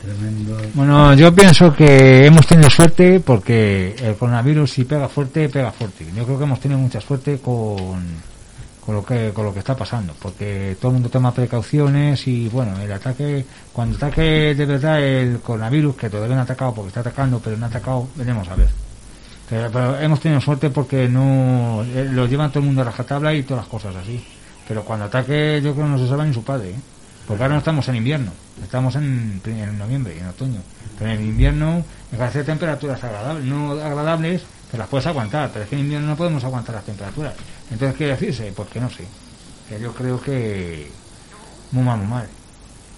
tremendos. 0.02 0.74
Bueno, 0.74 1.14
yo 1.14 1.34
pienso 1.34 1.72
que 1.76 2.26
hemos 2.26 2.48
tenido 2.48 2.72
suerte 2.72 3.20
porque 3.20 3.96
el 4.02 4.16
coronavirus 4.16 4.72
si 4.72 4.84
pega 4.84 5.08
fuerte, 5.08 5.48
pega 5.48 5.72
fuerte. 5.72 6.08
Yo 6.16 6.26
creo 6.26 6.40
que 6.40 6.44
hemos 6.46 6.60
tenido 6.60 6.80
mucha 6.80 7.00
suerte 7.00 7.38
con, 7.38 8.04
con 8.84 8.96
lo 8.96 9.06
que 9.06 9.30
con 9.32 9.46
lo 9.46 9.54
que 9.54 9.60
está 9.60 9.76
pasando, 9.76 10.16
porque 10.20 10.76
todo 10.82 10.90
el 10.90 10.94
mundo 10.96 11.10
toma 11.10 11.32
precauciones 11.36 12.28
y 12.28 12.50
bueno, 12.50 12.80
el 12.82 12.92
ataque 12.92 13.46
cuando 13.72 13.96
ataque 13.98 14.56
de 14.56 14.66
verdad 14.66 15.00
el 15.04 15.40
coronavirus 15.40 15.96
que 15.96 16.10
todavía 16.10 16.36
no 16.36 16.42
ha 16.42 16.46
atacado 16.46 16.74
porque 16.74 16.88
está 16.88 17.02
atacando, 17.02 17.40
pero 17.40 17.58
no 17.58 17.66
ha 17.66 17.70
atacado, 17.70 18.08
veremos 18.16 18.48
a 18.50 18.56
ver. 18.56 18.70
Pero, 19.48 19.70
pero 19.72 20.00
hemos 20.00 20.20
tenido 20.20 20.42
suerte 20.42 20.72
porque 20.72 21.08
no 21.08 21.84
eh, 21.84 22.10
lo 22.12 22.26
llevan 22.26 22.50
todo 22.50 22.62
el 22.62 22.66
mundo 22.66 22.82
a 22.82 22.86
rajatabla 22.86 23.36
y 23.36 23.44
todas 23.44 23.66
las 23.66 23.70
cosas 23.70 23.96
así. 23.96 24.20
Pero 24.72 24.86
cuando 24.86 25.04
ataque 25.04 25.60
yo 25.62 25.74
creo 25.74 25.86
que 25.86 25.92
no 25.92 26.00
se 26.00 26.08
sabe 26.08 26.26
ni 26.26 26.34
su 26.34 26.46
padre, 26.46 26.70
¿eh? 26.70 26.80
porque 27.28 27.44
ahora 27.44 27.56
no 27.56 27.60
estamos 27.60 27.86
en 27.90 27.98
invierno, 27.98 28.32
estamos 28.64 28.96
en, 28.96 29.42
en 29.44 29.78
noviembre, 29.78 30.18
en 30.18 30.28
otoño. 30.28 30.62
Pero 30.98 31.12
en 31.12 31.20
el 31.20 31.26
invierno 31.26 31.84
que 32.10 32.24
hace 32.24 32.46
temperaturas 32.46 33.04
agradables, 33.04 33.44
no 33.44 33.74
agradables, 33.74 34.44
pero 34.72 34.80
las 34.84 34.88
puedes 34.88 35.08
aguantar, 35.08 35.50
pero 35.52 35.66
es 35.66 35.70
que 35.70 35.76
en 35.76 35.82
invierno 35.82 36.08
no 36.08 36.16
podemos 36.16 36.42
aguantar 36.46 36.76
las 36.76 36.86
temperaturas. 36.86 37.34
Entonces, 37.70 37.98
¿qué 37.98 38.06
decirse? 38.06 38.54
Pues 38.56 38.70
que 38.70 38.80
no 38.80 38.90
sé. 38.90 39.06
Yo 39.78 39.92
creo 39.92 40.22
que 40.22 40.90
muy 41.74 41.84
mal, 41.84 41.98
muy 41.98 42.08
mal. 42.08 42.28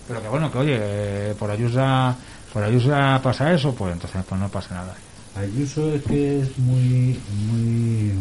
Pero 0.07 0.21
que 0.21 0.27
bueno, 0.27 0.51
que 0.51 0.57
oye, 0.59 0.77
eh, 0.79 1.35
por 1.39 1.49
Ayusa, 1.49 2.15
por 2.53 2.63
Ayusa 2.63 3.19
pasa 3.23 3.51
eso, 3.51 3.73
pues 3.73 3.93
entonces 3.93 4.21
pues 4.29 4.39
no 4.39 4.47
pasa 4.47 4.75
nada. 4.75 4.93
Ayuso 5.35 5.91
es 5.91 6.03
que 6.03 6.41
es 6.41 6.55
muy, 6.59 7.19
muy, 7.47 8.13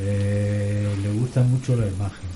eh, 0.00 0.96
le 1.02 1.12
gusta 1.12 1.42
mucho 1.42 1.76
la 1.76 1.86
imagen. 1.86 2.28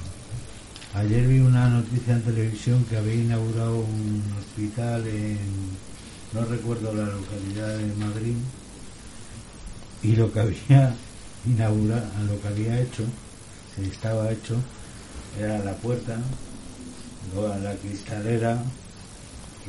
Ayer 0.95 1.27
vi 1.27 1.39
una 1.39 1.69
noticia 1.69 2.15
en 2.15 2.23
televisión 2.23 2.85
que 2.85 2.97
había 2.97 3.15
inaugurado 3.15 3.79
un 3.79 4.23
hospital 4.39 5.07
en, 5.07 5.39
no 6.33 6.45
recuerdo 6.45 6.93
la 6.95 7.07
localidad 7.07 7.79
de 7.79 7.95
Madrid, 7.95 8.35
y 10.03 10.17
lo 10.17 10.33
que 10.33 10.41
había 10.41 10.95
inaugurado, 11.47 12.07
lo 12.27 12.41
que 12.41 12.49
había 12.49 12.81
hecho, 12.81 13.05
se 13.75 13.85
estaba 13.87 14.31
hecho, 14.31 14.57
era 15.39 15.59
la 15.61 15.75
puerta, 15.75 16.19
luego 17.33 17.55
la 17.63 17.75
cristalera, 17.77 18.63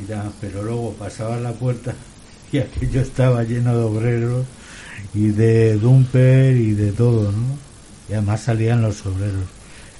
y 0.01 0.06
tal, 0.06 0.32
pero 0.41 0.63
luego 0.63 0.93
pasaba 0.93 1.38
la 1.38 1.53
puerta 1.53 1.93
y 2.51 2.58
aquello 2.58 3.01
estaba 3.01 3.43
lleno 3.43 3.77
de 3.77 3.84
obreros 3.84 4.45
y 5.13 5.27
de 5.27 5.75
dumper 5.77 6.56
y 6.56 6.73
de 6.73 6.91
todo, 6.91 7.32
¿no? 7.32 7.72
Y 8.09 8.13
además 8.13 8.41
salían 8.41 8.81
los 8.81 9.05
obreros. 9.05 9.45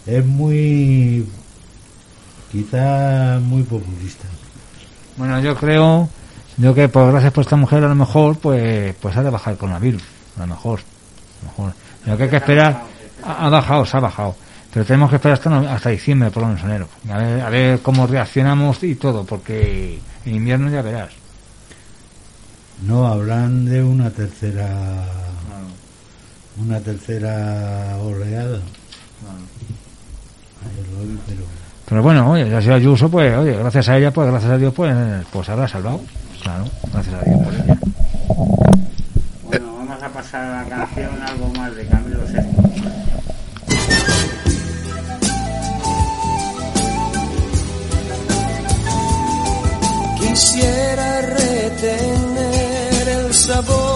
Es 0.06 0.26
muy, 0.26 1.26
quizá 2.52 3.40
muy 3.42 3.64
populista. 3.64 4.28
Bueno, 5.18 5.40
yo 5.40 5.56
creo, 5.56 6.10
yo 6.58 6.74
que 6.74 6.90
por 6.90 7.12
gracias 7.12 7.32
por 7.32 7.44
esta 7.44 7.56
mujer 7.56 7.84
a 7.84 7.88
lo 7.88 7.96
mejor, 7.96 8.38
pues, 8.38 8.96
pues 8.96 9.16
ha 9.16 9.24
de 9.24 9.30
bajar 9.30 9.54
el 9.54 9.60
coronavirus, 9.60 10.04
a 10.38 10.42
lo 10.42 10.48
mejor, 10.48 10.80
a 10.80 11.46
lo 11.46 11.50
mejor. 11.50 11.74
Lo 12.06 12.18
que 12.18 12.24
hay 12.24 12.30
que 12.30 12.38
esperar, 12.38 12.84
ha, 13.24 13.46
ha 13.46 13.50
bajado, 13.50 13.86
se 13.86 13.98
ha 13.98 14.00
bajado, 14.00 14.36
pero 14.74 14.86
tenemos 14.86 15.10
que 15.10 15.18
esperar 15.18 15.38
hasta, 15.38 15.74
hasta 15.74 15.90
diciembre, 15.90 16.32
por 16.32 16.44
lo 16.44 16.50
menos 16.50 16.64
enero, 16.64 16.88
a 17.10 17.18
ver, 17.18 17.42
a 17.42 17.50
ver 17.50 17.80
cómo 17.82 18.08
reaccionamos 18.08 18.84
y 18.84 18.96
todo, 18.96 19.24
porque 19.24 20.00
en 20.26 20.36
invierno 20.36 20.70
ya 20.70 20.82
verás. 20.82 21.12
No, 22.82 23.08
hablan 23.08 23.66
de 23.66 23.82
una 23.84 24.10
tercera, 24.10 25.06
una 26.58 26.80
tercera 26.80 27.98
oleada. 28.02 28.60
Vi, 29.60 31.20
pero 31.28 31.44
Pero 31.88 32.04
bueno, 32.04 32.32
oye, 32.32 32.50
ya 32.50 32.62
sea 32.62 32.76
Ayuso, 32.76 33.10
pues, 33.10 33.36
oye, 33.38 33.54
gracias 33.58 33.90
a 33.90 33.98
ella, 33.98 34.12
pues, 34.12 34.30
gracias 34.30 34.52
a 34.52 34.58
Dios, 34.58 34.74
pues, 34.74 34.96
pues 35.32 35.50
habrá 35.50 35.68
salvado, 35.68 36.02
claro, 36.42 36.66
gracias 36.92 37.16
a 37.16 37.22
Dios 37.24 37.44
por 37.44 37.54
ella. 37.54 37.78
Bueno, 39.44 39.76
vamos 39.78 40.02
a 40.04 40.10
pasar 40.10 40.46
a 40.46 40.64
la 40.64 40.70
canción 40.70 41.22
algo 41.22 41.50
más 41.58 41.76
de 41.76 41.86
Camilo 41.88 42.20
VI. 42.26 42.40
Quisiera 50.20 51.22
retener 51.22 53.08
el 53.08 53.34
sabor 53.34 53.93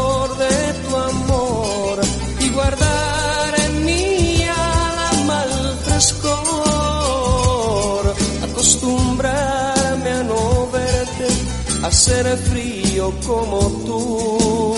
como 13.25 13.59
tú, 13.85 14.75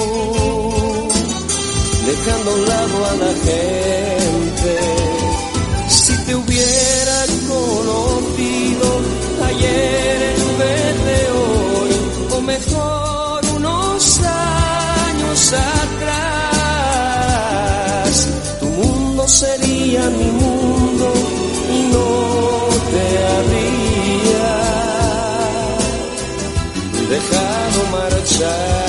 dejando 2.05 2.49
a 2.51 2.57
lado 2.67 3.05
a 3.05 3.13
la 3.23 3.33
gente. 3.47 4.71
Si 5.89 6.13
te 6.25 6.35
hubiera 6.35 7.25
conocido 7.47 8.87
ayer 9.45 10.17
en 10.35 10.43
vez 10.59 10.93
de 11.09 11.19
hoy, 11.39 11.91
o 12.37 12.41
mejor 12.41 13.45
unos 13.55 14.19
años 14.19 15.53
atrás, 15.53 16.19
tu 18.59 18.65
mundo 18.67 19.27
sería 19.27 20.09
mi 20.09 20.31
mundo 20.43 21.13
y 21.75 21.79
no 21.93 22.07
te 22.91 23.03
habría 23.33 24.49
dejado 27.09 27.48
marchar. 28.09 28.88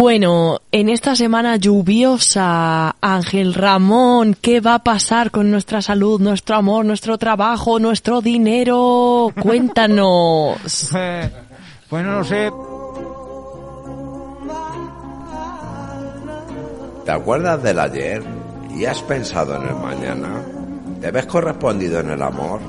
Bueno, 0.00 0.60
en 0.70 0.90
esta 0.90 1.16
semana 1.16 1.56
lluviosa, 1.56 2.94
Ángel 3.00 3.52
Ramón, 3.52 4.36
¿qué 4.40 4.60
va 4.60 4.74
a 4.74 4.84
pasar 4.84 5.32
con 5.32 5.50
nuestra 5.50 5.82
salud, 5.82 6.20
nuestro 6.20 6.54
amor, 6.54 6.84
nuestro 6.84 7.18
trabajo, 7.18 7.80
nuestro 7.80 8.20
dinero? 8.20 9.32
Cuéntanos. 9.42 10.56
Pues 11.90 12.04
no 12.04 12.18
lo 12.18 12.24
sé. 12.24 12.52
¿Te 17.04 17.10
acuerdas 17.10 17.62
del 17.62 17.78
ayer 17.80 18.22
y 18.76 18.84
has 18.84 19.02
pensado 19.02 19.56
en 19.56 19.68
el 19.68 19.74
mañana? 19.74 20.28
¿Te 21.00 21.10
ves 21.10 21.24
correspondido 21.24 22.00
en 22.00 22.10
el 22.10 22.22
amor? 22.22 22.60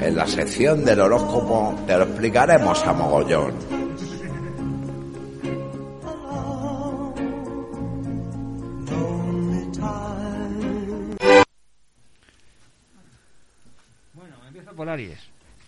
En 0.00 0.14
la 0.14 0.26
sección 0.26 0.84
del 0.84 1.00
horóscopo 1.00 1.74
te 1.86 1.98
lo 1.98 2.04
explicaremos 2.04 2.86
a 2.86 2.92
mogollón. 2.92 3.89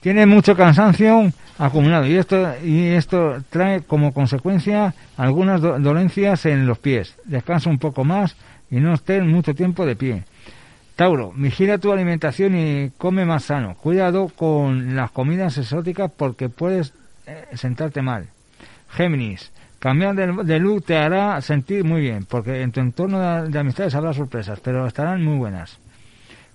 Tiene 0.01 0.27
mucho 0.27 0.57
cansancio 0.57 1.31
acumulado 1.59 2.07
y 2.07 2.17
esto 2.17 2.55
y 2.65 2.89
esto 2.89 3.37
trae 3.51 3.83
como 3.83 4.13
consecuencia 4.13 4.95
algunas 5.17 5.61
do- 5.61 5.79
dolencias 5.79 6.45
en 6.47 6.67
los 6.67 6.79
pies. 6.79 7.17
Descansa 7.25 7.71
un 7.71 7.79
poco 7.79 8.03
más 8.05 8.37
y 8.71 8.77
no 8.77 8.95
estés 8.95 9.23
mucho 9.23 9.55
tiempo 9.55 9.87
de 9.87 9.95
pie. 9.95 10.25
Tauro, 10.97 11.33
vigila 11.37 11.79
tu 11.79 11.93
alimentación 11.93 12.57
y 12.57 12.91
come 12.99 13.25
más 13.25 13.45
sano. 13.45 13.75
Cuidado 13.77 14.29
con 14.29 14.97
las 14.97 15.11
comidas 15.13 15.57
exóticas 15.57 16.11
porque 16.17 16.49
puedes 16.49 16.93
eh, 17.27 17.47
sentarte 17.55 18.03
mal. 18.03 18.27
Géminis, 18.91 19.53
cambiar 19.79 20.15
de, 20.15 20.27
de 20.45 20.81
te 20.85 20.97
hará 20.97 21.41
sentir 21.41 21.85
muy 21.85 22.01
bien 22.01 22.25
porque 22.25 22.61
en 22.63 22.73
tu 22.73 22.81
entorno 22.81 23.45
de 23.49 23.59
amistades 23.59 23.95
habrá 23.95 24.13
sorpresas, 24.13 24.59
pero 24.61 24.87
estarán 24.87 25.25
muy 25.25 25.39
buenas. 25.39 25.79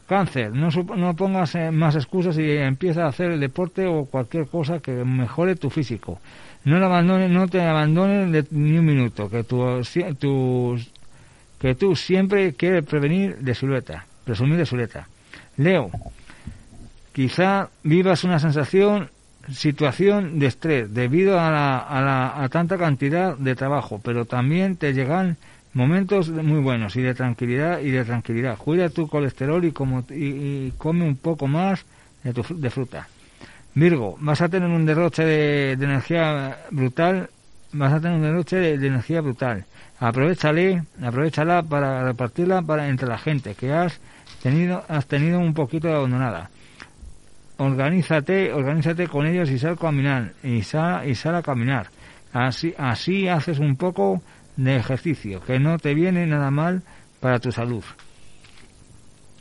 Cáncer, 0.08 0.54
no, 0.54 0.70
no 0.96 1.16
pongas 1.16 1.54
eh, 1.56 1.70
más 1.72 1.96
excusas 1.96 2.38
y 2.38 2.50
empieza 2.52 3.04
a 3.06 3.10
hacer 3.10 3.32
el 3.32 3.40
deporte 3.42 3.86
o 3.86 4.06
cualquier 4.06 4.48
cosa 4.48 4.80
que 4.80 4.92
mejore 5.04 5.56
tu 5.56 5.70
físico. 5.70 6.20
No, 6.64 6.78
abandones, 6.84 7.30
no 7.30 7.48
te 7.48 7.62
abandones 7.62 8.32
de- 8.32 8.46
ni 8.52 8.78
un 8.78 8.86
minuto, 8.86 9.30
que 9.30 9.44
tu, 9.44 9.82
tu- 10.20 10.80
que 11.60 11.76
tú 11.76 11.96
siempre 11.96 12.54
quieres 12.54 12.86
prevenir 12.86 13.38
de 13.38 13.54
silueta, 13.54 14.06
presumir 14.24 14.58
de 14.58 14.66
silueta. 14.66 15.08
Leo, 15.58 15.92
quizá 17.14 17.70
vivas 17.84 18.24
una 18.24 18.40
sensación, 18.40 19.10
situación 19.52 20.40
de 20.40 20.48
estrés 20.48 20.94
debido 20.94 21.40
a, 21.40 21.50
la, 21.52 21.78
a, 21.80 22.02
la- 22.02 22.44
a 22.44 22.50
tanta 22.50 22.78
cantidad 22.78 23.36
de 23.38 23.56
trabajo, 23.56 24.00
pero 24.04 24.26
también 24.26 24.76
te 24.78 24.94
llegan 24.94 25.38
momentos 25.74 26.30
muy 26.30 26.60
buenos 26.60 26.96
y 26.96 27.02
de 27.02 27.14
tranquilidad 27.14 27.80
y 27.80 27.92
de 27.92 28.04
tranquilidad. 28.06 28.58
Cuida 28.58 28.90
tu 28.90 29.08
colesterol 29.08 29.64
y, 29.64 29.72
como, 29.72 30.04
y, 30.10 30.72
come 30.78 31.06
un 31.06 31.18
poco 31.18 31.48
más 31.48 31.86
de, 32.24 32.34
tu, 32.34 32.44
de 32.60 32.70
fruta. 32.70 33.08
Virgo, 33.76 34.18
vas 34.20 34.42
a 34.42 34.50
tener 34.50 34.70
un 34.70 34.86
derroche 34.86 35.24
de, 35.24 35.76
de 35.76 35.86
energía 35.86 36.58
brutal, 36.72 37.30
vas 37.74 37.94
a 37.94 38.00
tener 38.00 38.18
un 38.18 38.24
derroche 38.24 38.56
de, 38.56 38.78
de 38.78 38.88
energía 38.88 39.22
brutal. 39.22 39.66
Aprovechale, 40.00 40.84
aprovechala 41.02 41.64
para 41.64 42.04
repartirla 42.04 42.62
para 42.62 42.88
entre 42.88 43.08
la 43.08 43.18
gente 43.18 43.56
que 43.56 43.72
has 43.74 44.00
tenido, 44.42 44.84
has 44.88 45.08
tenido 45.08 45.40
un 45.40 45.54
poquito 45.54 45.90
abandonada. 45.90 46.50
Organízate, 47.58 48.54
organízate 48.54 49.08
con 49.08 49.26
ellos 49.26 49.50
y 49.50 49.58
sal 49.58 49.74
a 49.74 49.78
caminar, 49.78 50.34
y 50.44 50.62
sal, 50.62 51.10
y 51.10 51.16
sal 51.16 51.36
a 51.36 51.42
caminar. 51.42 51.88
Así, 52.34 52.74
así 52.78 53.28
haces 53.28 53.58
un 53.58 53.76
poco 53.76 54.22
de 54.58 54.76
ejercicio, 54.76 55.42
que 55.42 55.60
no 55.60 55.78
te 55.80 55.94
viene 55.94 56.28
nada 56.28 56.52
mal 56.52 56.82
para 57.22 57.40
tu 57.40 57.52
salud. 57.52 57.84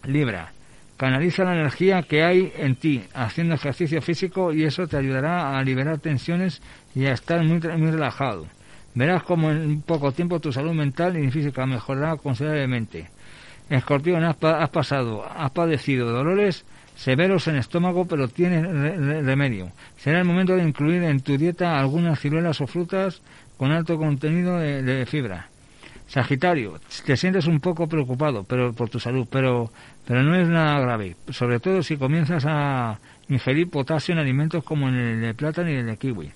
Libra, 0.04 0.52
Canaliza 0.96 1.44
la 1.44 1.52
energía 1.52 2.02
que 2.04 2.22
hay 2.24 2.52
en 2.56 2.74
ti 2.76 3.02
haciendo 3.12 3.54
ejercicio 3.54 4.00
físico 4.00 4.50
y 4.54 4.64
eso 4.64 4.86
te 4.86 4.96
ayudará 4.96 5.58
a 5.58 5.62
liberar 5.62 5.98
tensiones 5.98 6.62
y 6.94 7.04
a 7.04 7.12
estar 7.12 7.44
muy, 7.44 7.60
muy 7.60 7.90
relajado. 7.90 8.46
Verás 8.94 9.22
como 9.24 9.50
en 9.50 9.82
poco 9.82 10.12
tiempo 10.12 10.40
tu 10.40 10.52
salud 10.52 10.72
mental 10.72 11.18
y 11.22 11.30
física 11.30 11.66
mejorará 11.66 12.16
considerablemente. 12.16 13.10
Escorpión, 13.68 14.24
has, 14.24 14.42
has 14.42 14.70
pasado, 14.70 15.22
has 15.36 15.50
padecido 15.50 16.10
dolores 16.10 16.64
severos 16.94 17.46
en 17.48 17.56
estómago, 17.56 18.06
pero 18.06 18.28
tienes 18.28 18.62
re- 18.66 18.96
re- 18.96 19.20
remedio. 19.20 19.70
Será 19.98 20.20
el 20.20 20.24
momento 20.24 20.56
de 20.56 20.62
incluir 20.62 21.02
en 21.02 21.20
tu 21.20 21.36
dieta 21.36 21.78
algunas 21.78 22.18
ciruelas 22.20 22.58
o 22.62 22.66
frutas 22.66 23.20
con 23.56 23.72
alto 23.72 23.96
contenido 23.98 24.58
de, 24.58 25.06
fibra. 25.06 25.48
Sagitario, 26.08 26.78
te 27.04 27.16
sientes 27.16 27.46
un 27.46 27.58
poco 27.58 27.88
preocupado 27.88 28.44
pero 28.44 28.72
por 28.72 28.88
tu 28.88 29.00
salud, 29.00 29.26
pero 29.28 29.72
pero 30.06 30.22
no 30.22 30.36
es 30.36 30.46
nada 30.46 30.78
grave, 30.78 31.16
sobre 31.30 31.58
todo 31.58 31.82
si 31.82 31.96
comienzas 31.96 32.44
a 32.46 32.98
ingerir 33.28 33.68
potasio 33.68 34.12
en 34.12 34.20
alimentos 34.20 34.62
como 34.62 34.88
el 34.88 35.20
de 35.20 35.34
plátano 35.34 35.70
y 35.70 35.74
el 35.74 35.86
de 35.86 35.96
kiwi. 35.96 36.30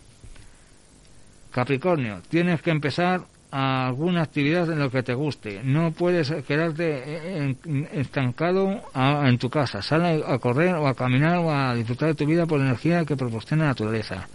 Capricornio, 1.52 2.20
tienes 2.28 2.62
que 2.62 2.70
empezar 2.70 3.22
alguna 3.50 4.22
actividad 4.22 4.70
en 4.70 4.78
lo 4.78 4.90
que 4.90 5.02
te 5.02 5.14
guste. 5.14 5.60
No 5.64 5.92
puedes 5.92 6.30
quedarte 6.46 7.56
estancado 7.92 8.80
en 8.94 9.38
tu 9.38 9.50
casa. 9.50 9.82
Sal 9.82 10.24
a 10.26 10.38
correr 10.38 10.74
o 10.74 10.86
a 10.86 10.94
caminar 10.94 11.38
o 11.38 11.52
a 11.52 11.74
disfrutar 11.74 12.08
de 12.10 12.14
tu 12.14 12.26
vida 12.26 12.46
por 12.46 12.58
la 12.58 12.66
energía 12.66 13.04
que 13.04 13.16
proporciona 13.16 13.64
la 13.64 13.70
naturaleza. 13.70 14.28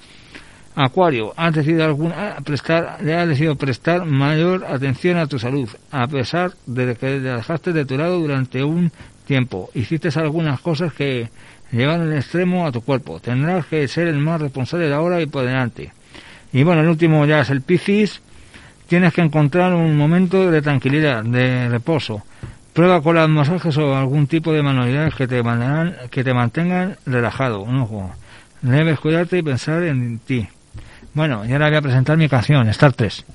Acuario, 0.76 1.34
has 1.38 1.54
decidido, 1.54 1.86
alguna, 1.86 2.36
prestar, 2.44 2.98
le 3.02 3.16
has 3.16 3.30
decidido 3.30 3.56
prestar 3.56 4.04
mayor 4.04 4.66
atención 4.66 5.18
a 5.18 5.26
tu 5.26 5.40
salud, 5.40 5.70
a 5.90 6.06
pesar 6.08 6.52
de 6.66 6.96
que 6.96 7.18
la 7.22 7.38
dejaste 7.38 7.72
de 7.72 7.86
tu 7.86 7.98
lado 7.98 8.20
durante 8.20 8.62
un 8.62 8.92
tiempo. 9.26 9.70
Hiciste 9.74 10.10
algunas 10.20 10.60
cosas 10.60 10.94
que 10.94 11.30
llevaron 11.72 12.12
el 12.12 12.18
extremo 12.18 12.68
a 12.68 12.74
tu 12.74 12.82
cuerpo. 12.82 13.22
Tendrás 13.22 13.66
que 13.68 13.88
ser 13.88 14.08
el 14.08 14.18
más 14.18 14.42
responsable 14.42 14.90
de 14.90 14.94
ahora 14.94 15.22
y 15.22 15.28
por 15.28 15.46
delante. 15.46 15.94
Y 16.52 16.64
bueno, 16.64 16.82
el 16.82 16.90
último 16.90 17.26
ya 17.26 17.40
es 17.40 17.50
el 17.50 17.62
Piscis. 17.62 18.22
Tienes 18.88 19.14
que 19.14 19.22
encontrar 19.22 19.74
un 19.74 19.96
momento 19.96 20.52
de 20.52 20.62
tranquilidad, 20.62 21.24
de 21.24 21.70
reposo. 21.70 22.22
Prueba 22.74 23.02
con 23.02 23.16
los 23.16 23.30
masajes 23.30 23.78
o 23.78 23.96
algún 23.96 24.28
tipo 24.28 24.52
de 24.52 24.62
manualidades 24.62 25.16
que 25.16 25.26
te, 25.26 25.42
mantengan, 25.42 25.96
que 26.12 26.24
te 26.24 26.34
mantengan 26.34 26.98
relajado. 27.06 27.62
Un. 27.62 28.12
Debes 28.62 29.00
cuidarte 29.00 29.38
y 29.38 29.42
pensar 29.42 29.84
en 29.84 30.20
ti. 30.20 30.48
Bueno, 31.16 31.46
y 31.46 31.54
ahora 31.54 31.70
voy 31.70 31.78
a 31.78 31.82
presentar 31.82 32.18
mi 32.18 32.28
canción, 32.28 32.68
Star 32.70 32.92
3. 32.94 33.26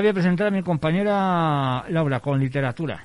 Ahora 0.00 0.12
voy 0.12 0.18
a 0.18 0.22
presentar 0.22 0.46
a 0.46 0.50
mi 0.50 0.62
compañera 0.62 1.84
Laura 1.90 2.20
con 2.20 2.40
literatura. 2.40 3.04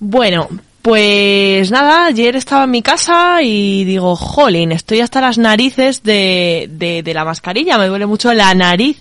Bueno, 0.00 0.48
pues 0.82 1.70
nada, 1.70 2.06
ayer 2.06 2.34
estaba 2.34 2.64
en 2.64 2.72
mi 2.72 2.82
casa 2.82 3.40
y 3.44 3.84
digo, 3.84 4.16
jolín, 4.16 4.72
estoy 4.72 5.02
hasta 5.02 5.20
las 5.20 5.38
narices 5.38 6.02
de, 6.02 6.68
de, 6.68 7.14
la 7.14 7.24
mascarilla, 7.24 7.78
me 7.78 7.86
duele 7.86 8.06
mucho 8.06 8.34
la 8.34 8.52
nariz. 8.52 9.00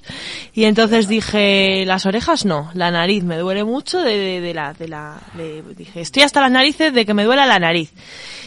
Y 0.53 0.65
entonces 0.65 1.07
dije, 1.07 1.83
las 1.87 2.05
orejas 2.05 2.45
no, 2.45 2.69
la 2.75 2.91
nariz, 2.91 3.23
me 3.23 3.37
duele 3.37 3.63
mucho 3.63 3.97
de, 4.01 4.39
de, 4.39 4.53
la, 4.53 4.73
de 4.73 4.87
la, 4.87 5.19
dije, 5.75 5.99
estoy 5.99 6.21
hasta 6.21 6.41
las 6.41 6.51
narices 6.51 6.93
de 6.93 7.07
que 7.07 7.15
me 7.15 7.23
duela 7.23 7.47
la 7.47 7.57
nariz. 7.57 7.91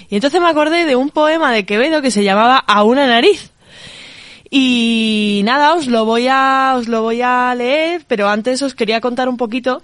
Y 0.09 0.15
entonces 0.15 0.41
me 0.41 0.49
acordé 0.49 0.85
de 0.85 0.95
un 0.95 1.11
poema 1.11 1.51
de 1.51 1.67
Quevedo 1.67 2.01
que 2.01 2.13
se 2.13 2.23
llamaba 2.23 2.59
A 2.59 2.85
una 2.85 3.09
nariz. 3.09 3.51
Y 4.51 5.43
nada, 5.45 5.75
os 5.75 5.87
lo 5.87 6.05
voy 6.05 6.29
a, 6.29 6.75
os 6.77 6.89
lo 6.89 7.03
voy 7.03 7.21
a 7.23 7.55
leer, 7.55 8.05
pero 8.07 8.29
antes 8.29 8.63
os 8.63 8.75
quería 8.75 9.01
contar 9.01 9.29
un 9.29 9.37
poquito 9.37 9.83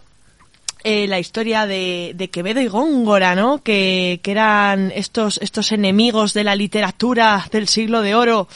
eh, 0.84 1.06
la 1.06 1.18
historia 1.18 1.66
de, 1.66 2.12
de 2.14 2.28
Quevedo 2.30 2.60
y 2.60 2.68
Góngora, 2.68 3.34
¿no? 3.34 3.62
Que, 3.62 4.20
que 4.22 4.30
eran 4.30 4.92
estos, 4.94 5.38
estos 5.42 5.72
enemigos 5.72 6.32
de 6.32 6.44
la 6.44 6.54
literatura 6.54 7.46
del 7.50 7.68
siglo 7.68 8.02
de 8.02 8.14
oro. 8.14 8.48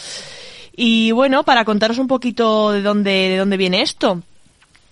Y 0.76 1.10
bueno, 1.12 1.42
para 1.42 1.64
contaros 1.64 1.98
un 1.98 2.06
poquito 2.06 2.70
de 2.70 2.82
dónde, 2.82 3.10
de 3.10 3.36
dónde 3.38 3.56
viene 3.56 3.82
esto. 3.82 4.22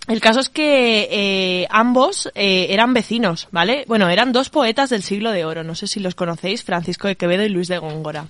El 0.07 0.21
caso 0.21 0.39
es 0.39 0.49
que 0.49 1.07
eh, 1.11 1.67
ambos 1.69 2.31
eh, 2.35 2.67
eran 2.69 2.93
vecinos, 2.93 3.47
¿vale? 3.51 3.85
Bueno, 3.87 4.09
eran 4.09 4.31
dos 4.31 4.49
poetas 4.49 4.89
del 4.89 5.01
siglo 5.01 5.31
de 5.31 5.45
oro. 5.45 5.63
No 5.63 5.75
sé 5.75 5.87
si 5.87 5.99
los 5.99 6.13
conocéis, 6.13 6.63
Francisco 6.63 7.07
de 7.07 7.15
Quevedo 7.15 7.43
y 7.43 7.49
Luis 7.49 7.67
de 7.67 7.79
Góngora. 7.79 8.27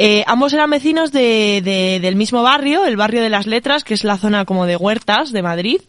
Eh, 0.00 0.22
ambos 0.28 0.52
eran 0.52 0.70
vecinos 0.70 1.10
de, 1.10 1.60
de- 1.64 1.98
del 2.00 2.14
mismo 2.14 2.44
barrio, 2.44 2.84
el 2.84 2.96
barrio 2.96 3.20
de 3.20 3.30
las 3.30 3.48
Letras, 3.48 3.82
que 3.82 3.94
es 3.94 4.04
la 4.04 4.16
zona 4.16 4.44
como 4.44 4.64
de 4.64 4.76
Huertas 4.76 5.32
de 5.32 5.42
Madrid. 5.42 5.80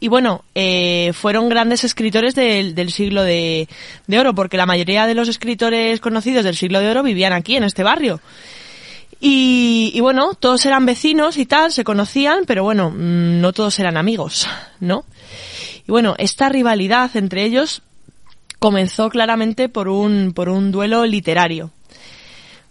Y 0.00 0.08
bueno, 0.08 0.44
eh, 0.54 1.12
fueron 1.14 1.48
grandes 1.48 1.82
escritores 1.82 2.34
del, 2.34 2.74
del 2.74 2.90
siglo 2.92 3.22
de, 3.22 3.68
de 4.06 4.18
oro, 4.20 4.34
porque 4.34 4.58
la 4.58 4.66
mayoría 4.66 5.06
de 5.06 5.14
los 5.14 5.28
escritores 5.28 6.00
conocidos 6.00 6.44
del 6.44 6.56
siglo 6.56 6.78
de 6.80 6.90
oro 6.90 7.02
vivían 7.02 7.32
aquí, 7.32 7.56
en 7.56 7.64
este 7.64 7.82
barrio. 7.82 8.20
Y, 9.18 9.92
y 9.94 10.00
bueno, 10.00 10.34
todos 10.34 10.66
eran 10.66 10.84
vecinos 10.84 11.38
y 11.38 11.46
tal, 11.46 11.72
se 11.72 11.84
conocían, 11.84 12.44
pero 12.46 12.64
bueno, 12.64 12.90
mm, 12.90 13.40
no 13.40 13.54
todos 13.54 13.78
eran 13.78 13.96
amigos, 13.96 14.46
¿no? 14.80 15.06
Y 15.88 15.90
bueno, 15.90 16.14
esta 16.18 16.50
rivalidad 16.50 17.16
entre 17.16 17.44
ellos 17.44 17.80
comenzó 18.58 19.08
claramente 19.08 19.70
por 19.70 19.88
un, 19.88 20.32
por 20.34 20.50
un 20.50 20.70
duelo 20.70 21.06
literario. 21.06 21.70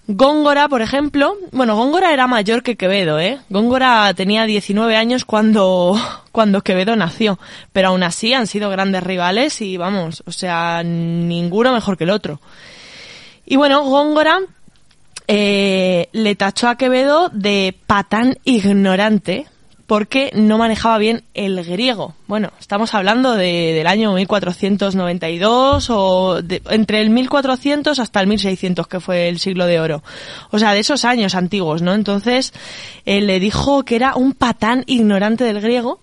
Góngora, 0.07 0.67
por 0.67 0.83
ejemplo, 0.83 1.35
bueno, 1.51 1.75
Góngora 1.75 2.13
era 2.13 2.27
mayor 2.27 2.61
que 2.61 2.75
Quevedo, 2.75 3.19
¿eh? 3.19 3.39
Góngora 3.49 4.13
tenía 4.13 4.45
19 4.45 4.95
años 4.95 5.25
cuando, 5.25 5.99
cuando 6.31 6.61
Quevedo 6.61 6.95
nació, 6.95 7.39
pero 7.73 7.87
aún 7.87 8.03
así 8.03 8.33
han 8.33 8.45
sido 8.45 8.69
grandes 8.69 9.03
rivales 9.03 9.61
y 9.61 9.77
vamos, 9.77 10.21
o 10.27 10.31
sea, 10.31 10.83
ninguno 10.83 11.73
mejor 11.73 11.97
que 11.97 12.03
el 12.03 12.11
otro. 12.11 12.39
Y 13.47 13.55
bueno, 13.55 13.83
Góngora 13.83 14.41
eh, 15.27 16.09
le 16.11 16.35
tachó 16.35 16.67
a 16.67 16.77
Quevedo 16.77 17.29
de 17.29 17.75
patán 17.87 18.37
ignorante 18.43 19.47
porque 19.88 20.31
no 20.33 20.57
manejaba 20.57 20.97
bien 20.97 21.23
el 21.36 21.63
griego. 21.63 22.15
Bueno, 22.27 22.51
estamos 22.59 22.93
hablando 22.95 23.33
de, 23.36 23.73
del 23.73 23.86
año 23.88 24.13
1492 24.13 25.89
o 25.91 26.41
de- 26.41 26.61
entre 26.69 27.01
el 27.01 27.09
1400 27.11 27.99
hasta 27.99 28.19
el 28.21 28.27
1600, 28.27 28.88
que 28.88 28.99
fue 28.99 29.29
el 29.29 29.39
siglo 29.39 29.65
de 29.67 29.79
oro. 29.79 30.03
O 30.51 30.59
sea, 30.59 30.73
de 30.73 30.79
esos 30.79 31.05
años 31.05 31.36
antiguos, 31.36 31.81
¿no? 31.81 31.93
Entonces, 31.93 32.53
eh, 33.05 33.21
le 33.21 33.39
dijo 33.39 33.83
que 33.86 33.95
era 33.95 34.15
un 34.15 34.33
patán 34.33 34.83
ignorante 34.88 35.43
del 35.43 35.61
griego 35.61 35.99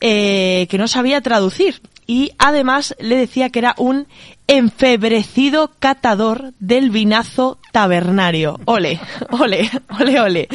eh, 0.00 0.66
que 0.70 0.78
no 0.78 0.86
sabía 0.88 1.20
traducir. 1.20 1.80
Y 2.06 2.32
además 2.38 2.96
le 2.98 3.16
decía 3.16 3.50
que 3.50 3.60
era 3.60 3.74
un 3.78 4.06
enfebrecido 4.48 5.70
catador 5.78 6.52
del 6.58 6.90
vinazo 6.90 7.58
tabernario. 7.72 8.58
Ole, 8.64 9.00
ole, 9.30 9.70
ole, 10.00 10.20
ole. 10.20 10.48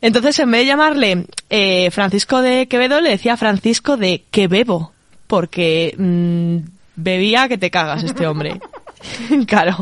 Entonces, 0.00 0.38
en 0.38 0.50
vez 0.50 0.60
de 0.60 0.66
llamarle 0.66 1.26
eh, 1.50 1.90
Francisco 1.90 2.40
de 2.40 2.68
Quevedo, 2.68 3.00
le 3.00 3.10
decía 3.10 3.36
Francisco 3.36 3.96
de 3.96 4.24
Quebebo, 4.30 4.92
porque 5.26 5.94
mm, 5.98 6.58
bebía 6.96 7.48
que 7.48 7.58
te 7.58 7.70
cagas 7.70 8.04
este 8.04 8.26
hombre. 8.26 8.60
claro. 9.46 9.76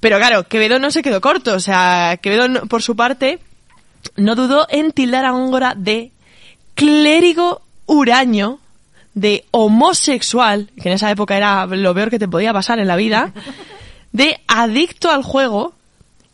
Pero 0.00 0.18
claro, 0.18 0.44
Quevedo 0.44 0.78
no 0.78 0.90
se 0.90 1.02
quedó 1.02 1.20
corto, 1.20 1.54
o 1.54 1.60
sea, 1.60 2.18
Quevedo, 2.20 2.66
por 2.66 2.82
su 2.82 2.94
parte, 2.96 3.38
no 4.16 4.34
dudó 4.34 4.66
en 4.68 4.92
tildar 4.92 5.24
a 5.24 5.30
Góngora 5.30 5.74
de 5.74 6.10
clérigo 6.74 7.62
huraño, 7.86 8.58
de 9.14 9.44
homosexual, 9.50 10.70
que 10.80 10.88
en 10.88 10.94
esa 10.94 11.10
época 11.10 11.36
era 11.36 11.66
lo 11.66 11.94
peor 11.94 12.10
que 12.10 12.18
te 12.18 12.28
podía 12.28 12.52
pasar 12.52 12.78
en 12.78 12.88
la 12.88 12.96
vida, 12.96 13.32
de 14.12 14.40
adicto 14.46 15.10
al 15.10 15.22
juego 15.22 15.74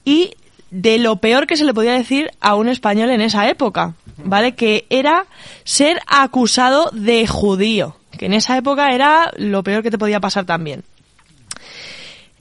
y 0.04 0.34
de 0.70 0.98
lo 0.98 1.16
peor 1.16 1.46
que 1.46 1.56
se 1.56 1.64
le 1.64 1.74
podía 1.74 1.92
decir 1.92 2.30
a 2.40 2.54
un 2.54 2.68
español 2.68 3.10
en 3.10 3.20
esa 3.20 3.48
época, 3.48 3.94
¿vale? 4.18 4.54
Que 4.54 4.86
era 4.90 5.26
ser 5.64 6.00
acusado 6.06 6.90
de 6.92 7.26
judío, 7.26 7.96
que 8.18 8.26
en 8.26 8.34
esa 8.34 8.56
época 8.56 8.94
era 8.94 9.32
lo 9.36 9.62
peor 9.62 9.82
que 9.82 9.90
te 9.90 9.98
podía 9.98 10.20
pasar 10.20 10.44
también. 10.44 10.84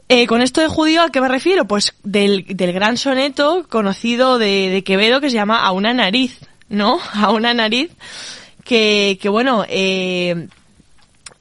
Eh, 0.10 0.26
con 0.26 0.42
esto 0.42 0.62
de 0.62 0.68
judío, 0.68 1.02
¿a 1.04 1.10
qué 1.10 1.20
me 1.20 1.28
refiero? 1.28 1.66
Pues 1.66 1.94
del, 2.04 2.46
del 2.48 2.72
gran 2.72 2.96
soneto 2.98 3.66
conocido 3.68 4.38
de, 4.38 4.70
de 4.70 4.84
Quevedo 4.84 5.20
que 5.20 5.30
se 5.30 5.36
llama 5.36 5.66
A 5.66 5.72
una 5.72 5.94
nariz, 5.94 6.40
¿no? 6.70 7.00
A 7.14 7.32
una 7.32 7.54
nariz 7.54 7.92
que, 8.64 9.18
que 9.22 9.30
bueno, 9.30 9.66
eh, 9.68 10.48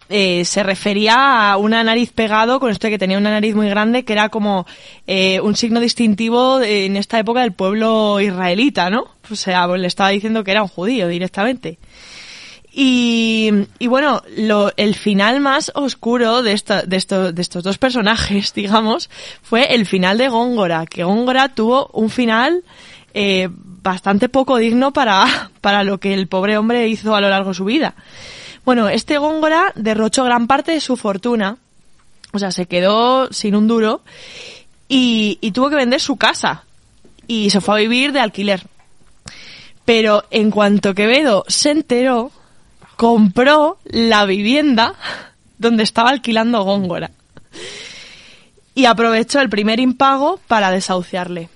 eh, 0.09 0.45
se 0.45 0.63
refería 0.63 1.51
a 1.53 1.57
una 1.57 1.83
nariz 1.85 2.13
pegado, 2.13 2.61
con 2.61 2.71
esto 2.71 2.87
de 2.87 2.93
que 2.93 2.99
tenía 2.99 3.19
una 3.19 3.31
nariz 3.31 3.55
muy 3.55 3.69
grande, 3.69 4.05
que 4.05 4.13
era 4.13 4.29
como 4.29 4.67
eh, 5.07 5.41
un 5.41 5.57
signo 5.57 5.81
distintivo 5.81 6.61
en 6.63 6.97
esta 6.97 7.19
época 7.19 7.41
del 7.41 7.53
pueblo 7.53 8.21
israelita, 8.21 8.91
¿no? 8.91 9.07
O 9.31 9.35
sea, 9.37 9.67
pues 9.67 9.81
le 9.81 9.87
estaba 9.89 10.11
diciendo 10.11 10.45
que 10.45 10.53
era 10.53 10.63
un 10.63 10.69
judío 10.69 11.09
directamente. 11.09 11.79
Y, 12.79 13.51
y 13.79 13.87
bueno, 13.87 14.23
lo, 14.37 14.71
el 14.77 14.95
final 14.95 15.41
más 15.41 15.73
oscuro 15.75 16.43
de, 16.43 16.53
esta, 16.53 16.83
de, 16.83 16.97
esto- 16.97 17.33
de 17.33 17.41
estos 17.43 17.63
dos 17.65 17.79
personajes, 17.79 18.53
digamos, 18.55 19.09
fue 19.43 19.75
el 19.75 19.87
final 19.87 20.19
de 20.19 20.29
Góngora, 20.29 20.85
que 20.87 21.03
Góngora 21.05 21.49
tuvo 21.49 21.89
un 21.95 22.11
final 22.11 22.63
eh, 23.15 23.49
bastante 23.51 24.29
poco 24.29 24.59
digno 24.59 24.93
para, 24.93 25.51
para 25.63 25.85
lo 25.85 25.99
que 25.99 26.13
el 26.13 26.27
pobre 26.29 26.59
hombre 26.59 26.87
hizo 26.89 27.15
a 27.17 27.21
lo 27.23 27.31
largo 27.31 27.51
de 27.51 27.55
su 27.55 27.65
vida. 27.65 27.95
Bueno, 28.67 28.89
este 28.89 29.19
Góngora 29.19 29.73
derrochó 29.77 30.25
gran 30.25 30.49
parte 30.49 30.73
de 30.73 30.81
su 30.81 30.97
fortuna, 30.97 31.57
o 32.33 32.41
sea, 32.41 32.51
se 32.51 32.67
quedó 32.67 33.33
sin 33.33 33.55
un 33.55 33.69
duro 33.69 34.03
y, 34.89 35.39
tuvo 35.53 35.71
que 35.71 35.77
vender 35.77 36.01
su 36.01 36.17
casa 36.17 36.65
y 37.29 37.51
se 37.51 37.61
fue 37.61 37.77
a 37.77 37.79
vivir 37.79 38.11
de 38.11 38.19
alquiler. 38.19 38.67
Pero 39.85 40.25
en 40.33 40.51
cuanto 40.51 40.97
Quevedo 40.97 41.45
se 41.47 41.71
enteró, 41.71 42.33
compró 42.97 43.79
la 43.85 44.25
vivienda 44.27 44.95
donde 45.59 45.85
estaba 45.85 46.11
alquilando 46.11 46.65
Góngora. 46.65 47.13
Y 48.75 48.87
aprovechó 48.87 49.41
el 49.41 49.49
primer 49.49 49.79
impago 49.79 50.41
para 50.49 50.73
desahuciarle. 50.73 51.51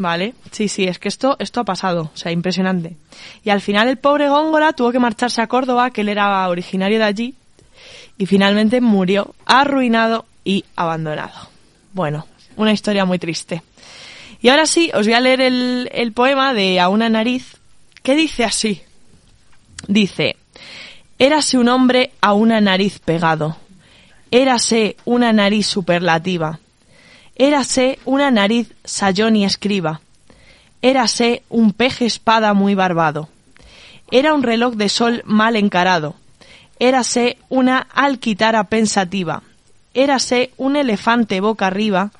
¿Vale? 0.00 0.32
Sí, 0.50 0.68
sí, 0.68 0.84
es 0.84 0.98
que 0.98 1.08
esto, 1.08 1.36
esto 1.40 1.60
ha 1.60 1.64
pasado. 1.64 2.10
O 2.14 2.16
sea, 2.16 2.32
impresionante. 2.32 2.96
Y 3.44 3.50
al 3.50 3.60
final 3.60 3.86
el 3.86 3.98
pobre 3.98 4.30
Góngora 4.30 4.72
tuvo 4.72 4.92
que 4.92 4.98
marcharse 4.98 5.42
a 5.42 5.46
Córdoba, 5.46 5.90
que 5.90 6.00
él 6.00 6.08
era 6.08 6.48
originario 6.48 6.98
de 6.98 7.04
allí, 7.04 7.34
y 8.16 8.24
finalmente 8.24 8.80
murió 8.80 9.34
arruinado 9.44 10.24
y 10.42 10.64
abandonado. 10.74 11.50
Bueno, 11.92 12.26
una 12.56 12.72
historia 12.72 13.04
muy 13.04 13.18
triste. 13.18 13.62
Y 14.40 14.48
ahora 14.48 14.64
sí, 14.64 14.90
os 14.94 15.04
voy 15.04 15.12
a 15.12 15.20
leer 15.20 15.42
el, 15.42 15.90
el 15.92 16.12
poema 16.12 16.54
de 16.54 16.80
A 16.80 16.88
una 16.88 17.10
nariz, 17.10 17.58
que 18.02 18.16
dice 18.16 18.44
así. 18.44 18.80
Dice, 19.86 20.36
Érase 21.18 21.58
un 21.58 21.68
hombre 21.68 22.12
a 22.22 22.32
una 22.32 22.62
nariz 22.62 23.00
pegado. 23.00 23.58
Érase 24.30 24.96
una 25.04 25.34
nariz 25.34 25.66
superlativa. 25.66 26.58
Érase 27.42 27.98
una 28.04 28.30
nariz 28.30 28.74
sayón 28.84 29.34
y 29.34 29.46
escriba. 29.46 30.02
Érase 30.82 31.42
un 31.48 31.72
peje 31.72 32.04
espada 32.04 32.52
muy 32.52 32.74
barbado. 32.74 33.30
Era 34.10 34.34
un 34.34 34.42
reloj 34.42 34.74
de 34.74 34.90
sol 34.90 35.22
mal 35.24 35.56
encarado. 35.56 36.16
Érase 36.78 37.38
una 37.48 37.78
alquitara 37.78 38.64
pensativa. 38.64 39.42
Érase 39.94 40.50
un 40.58 40.76
elefante 40.76 41.40
boca 41.40 41.66
arriba. 41.66 42.10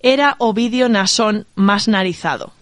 Era 0.00 0.34
Ovidio 0.38 0.88
Nasón 0.88 1.46
más 1.54 1.86
narizado. 1.86 2.52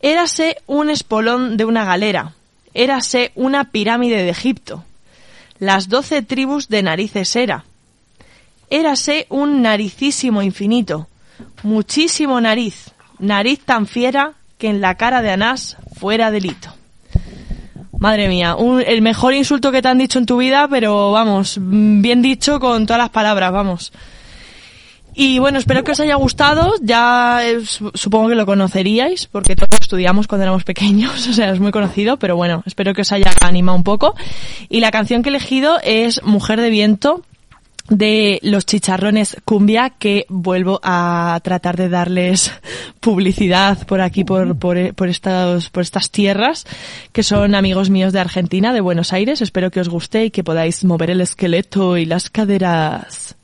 Érase 0.00 0.56
un 0.66 0.90
espolón 0.90 1.58
de 1.58 1.64
una 1.64 1.84
galera. 1.84 2.32
Érase 2.74 3.30
una 3.36 3.70
pirámide 3.70 4.24
de 4.24 4.30
Egipto. 4.30 4.82
Las 5.60 5.88
doce 5.88 6.22
tribus 6.22 6.68
de 6.68 6.82
narices 6.82 7.36
era. 7.36 7.66
Érase 8.70 9.26
un 9.28 9.62
naricísimo 9.62 10.42
infinito. 10.42 11.08
Muchísimo 11.62 12.40
nariz. 12.40 12.92
Nariz 13.18 13.60
tan 13.64 13.86
fiera 13.86 14.32
que 14.58 14.68
en 14.68 14.80
la 14.80 14.94
cara 14.96 15.22
de 15.22 15.30
Anás 15.30 15.76
fuera 15.98 16.30
delito. 16.30 16.72
Madre 17.98 18.28
mía, 18.28 18.56
el 18.86 19.02
mejor 19.02 19.34
insulto 19.34 19.70
que 19.72 19.82
te 19.82 19.88
han 19.88 19.98
dicho 19.98 20.18
en 20.18 20.24
tu 20.26 20.38
vida, 20.38 20.68
pero 20.68 21.12
vamos, 21.12 21.58
bien 21.60 22.22
dicho 22.22 22.58
con 22.58 22.86
todas 22.86 23.02
las 23.02 23.10
palabras, 23.10 23.52
vamos. 23.52 23.92
Y 25.12 25.38
bueno, 25.38 25.58
espero 25.58 25.84
que 25.84 25.92
os 25.92 26.00
haya 26.00 26.14
gustado. 26.14 26.72
Ya 26.80 27.40
eh, 27.44 27.66
su- 27.66 27.90
supongo 27.94 28.28
que 28.30 28.36
lo 28.36 28.46
conoceríais, 28.46 29.26
porque 29.26 29.54
todos 29.56 29.78
estudiamos 29.80 30.26
cuando 30.28 30.44
éramos 30.44 30.64
pequeños, 30.64 31.26
o 31.28 31.32
sea, 31.34 31.50
es 31.50 31.60
muy 31.60 31.72
conocido, 31.72 32.16
pero 32.16 32.36
bueno, 32.36 32.62
espero 32.64 32.94
que 32.94 33.02
os 33.02 33.12
haya 33.12 33.32
animado 33.42 33.76
un 33.76 33.84
poco. 33.84 34.14
Y 34.70 34.80
la 34.80 34.90
canción 34.90 35.22
que 35.22 35.28
he 35.28 35.32
elegido 35.32 35.78
es 35.82 36.22
Mujer 36.22 36.60
de 36.60 36.70
Viento 36.70 37.22
de 37.90 38.38
los 38.42 38.64
chicharrones 38.64 39.36
cumbia 39.44 39.90
que 39.90 40.24
vuelvo 40.28 40.80
a 40.82 41.38
tratar 41.42 41.76
de 41.76 41.88
darles 41.88 42.52
publicidad 43.00 43.84
por 43.86 44.00
aquí 44.00 44.24
por 44.24 44.56
por, 44.56 44.94
por 44.94 45.08
estas 45.08 45.68
por 45.68 45.82
estas 45.82 46.10
tierras 46.10 46.66
que 47.12 47.22
son 47.22 47.54
amigos 47.54 47.90
míos 47.90 48.12
de 48.12 48.20
Argentina 48.20 48.72
de 48.72 48.80
Buenos 48.80 49.12
Aires. 49.12 49.42
Espero 49.42 49.70
que 49.70 49.80
os 49.80 49.88
guste 49.88 50.24
y 50.24 50.30
que 50.30 50.44
podáis 50.44 50.84
mover 50.84 51.10
el 51.10 51.20
esqueleto 51.20 51.98
y 51.98 52.06
las 52.06 52.30
caderas 52.30 53.36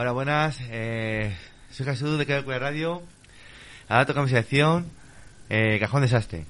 Hola, 0.00 0.12
buenas. 0.12 0.56
Eh, 0.70 1.36
soy 1.72 1.84
Jesús 1.84 2.18
de 2.20 2.24
Queda 2.24 2.42
Radio. 2.60 3.02
Ahora 3.88 4.06
toca 4.06 4.22
mi 4.22 4.28
sección 4.28 4.86
eh, 5.50 5.76
Cajón 5.80 6.02
Desastre. 6.02 6.44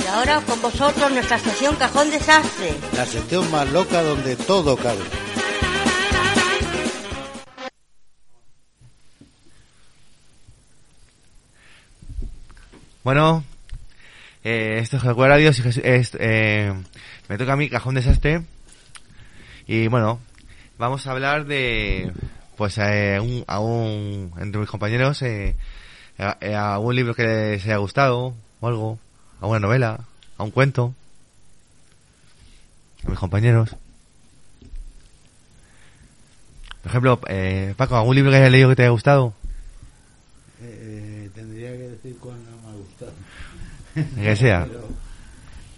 Y 0.00 0.06
ahora 0.06 0.40
con 0.42 0.62
vosotros 0.62 1.10
nuestra 1.10 1.40
sección 1.40 1.74
Cajón 1.74 2.08
Desastre. 2.08 2.76
La 2.94 3.04
sección 3.04 3.50
más 3.50 3.68
loca 3.72 4.00
donde 4.04 4.36
todo 4.36 4.76
cabe. 4.76 5.27
Bueno, 13.08 13.42
eh, 14.44 14.80
esto 14.82 14.98
es 14.98 15.02
Queda 15.02 15.14
Radio. 15.14 15.50
eh, 16.18 16.74
me 17.26 17.38
toca 17.38 17.54
a 17.54 17.56
mí 17.56 17.70
Cajón 17.70 17.94
Desastre. 17.94 18.42
Y 19.66 19.88
bueno, 19.88 20.20
vamos 20.76 21.06
a 21.06 21.12
hablar 21.12 21.46
de, 21.46 22.12
pues, 22.58 22.76
eh, 22.76 23.18
un, 23.18 23.44
a 23.46 23.60
un, 23.60 24.34
entre 24.38 24.60
mis 24.60 24.68
compañeros, 24.68 25.22
eh, 25.22 25.56
a, 26.18 26.36
eh, 26.42 26.54
a 26.54 26.78
un 26.78 26.94
libro 26.94 27.14
que 27.14 27.22
les 27.22 27.64
haya 27.64 27.78
gustado, 27.78 28.34
o 28.60 28.68
algo, 28.68 28.98
a 29.40 29.46
una 29.46 29.60
novela, 29.60 30.00
a 30.36 30.42
un 30.42 30.50
cuento, 30.50 30.94
a 33.06 33.08
mis 33.08 33.18
compañeros. 33.18 33.74
Por 36.82 36.90
ejemplo, 36.90 37.20
eh, 37.28 37.72
Paco, 37.74 37.96
¿algún 37.96 38.16
libro 38.16 38.30
que 38.30 38.36
hayas 38.36 38.52
leído 38.52 38.68
que 38.68 38.76
te 38.76 38.82
haya 38.82 38.90
gustado? 38.90 39.32
Eh, 40.60 41.30
tendría 41.34 41.70
que 41.70 41.88
decir 41.88 42.16
cuál 42.18 42.36
no 42.44 42.50
me 42.62 42.68
ha 42.68 42.76
gustado. 42.76 43.12
El 43.12 43.77
que 44.22 44.36
sea. 44.36 44.66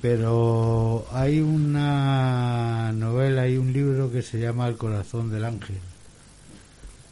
Pero, 0.01 1.07
hay 1.13 1.41
una 1.41 2.93
novela 2.93 3.47
y 3.49 3.59
un 3.59 3.73
libro 3.73 4.11
que 4.11 4.23
se 4.23 4.41
llama 4.41 4.69
El 4.69 4.77
corazón 4.77 5.31
del 5.31 5.45
ángel. 5.45 5.77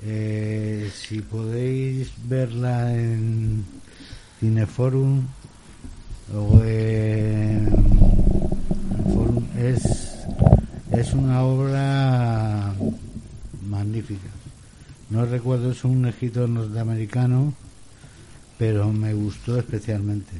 Eh, 0.05 0.90
si 0.94 1.20
podéis 1.20 2.12
verla 2.28 2.94
en 2.94 3.64
Cineforum 4.38 5.26
es, 9.59 10.18
es 10.92 11.12
una 11.14 11.42
obra 11.42 12.74
magnífica. 13.66 14.28
No 15.11 15.24
recuerdo, 15.24 15.72
es 15.72 15.84
un 15.84 16.07
escritor 16.07 16.49
norteamericano, 16.49 17.55
pero 18.59 18.92
me 18.92 19.14
gustó 19.14 19.59
especialmente. 19.59 20.32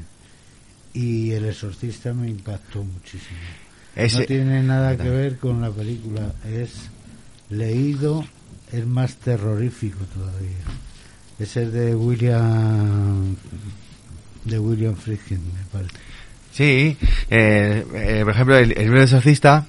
Y 1.01 1.31
El 1.33 1.45
Exorcista 1.45 2.13
me 2.13 2.29
impactó 2.29 2.83
muchísimo. 2.83 3.39
Ese- 3.95 4.19
No 4.21 4.25
tiene 4.27 4.63
nada 4.65 4.97
que 4.97 5.09
ver 5.09 5.39
con 5.39 5.61
la 5.61 5.71
película, 5.71 6.33
es 6.45 6.71
leído, 7.51 8.25
es 8.73 8.85
más 8.85 9.15
terrorífico 9.17 9.99
todavía. 10.13 10.57
Es 11.39 11.57
el 11.57 11.71
de 11.73 11.95
William 11.95 13.37
de 14.45 14.59
William 14.59 14.97
Friedkin, 14.97 15.39
me 15.39 15.63
parece. 15.71 15.95
Sí, 16.53 16.97
eh, 17.31 17.85
eh, 17.95 18.21
por 18.25 18.33
ejemplo, 18.33 18.57
el, 18.57 18.73
el 18.73 18.79
libro 18.85 18.95
del 18.99 19.05
exorcista, 19.05 19.67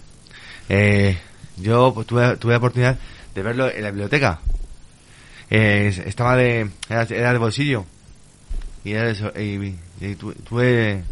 eh, 0.68 1.16
yo 1.58 1.92
pues, 1.94 2.08
tuve, 2.08 2.38
tuve 2.38 2.54
la 2.54 2.58
oportunidad 2.58 2.98
de 3.36 3.44
verlo 3.44 3.70
en 3.72 3.84
la 3.84 3.92
biblioteca. 3.92 4.40
Eh, 5.52 5.88
es- 5.90 6.00
estaba 6.00 6.36
de, 6.36 6.70
era, 6.90 7.04
era 7.04 7.34
de 7.34 7.38
bolsillo. 7.40 7.86
Y, 8.84 8.92
era 8.94 9.10
eso, 9.12 9.32
y, 9.40 9.76
y 10.02 10.16
tu- 10.16 10.34
tuve, 10.34 11.04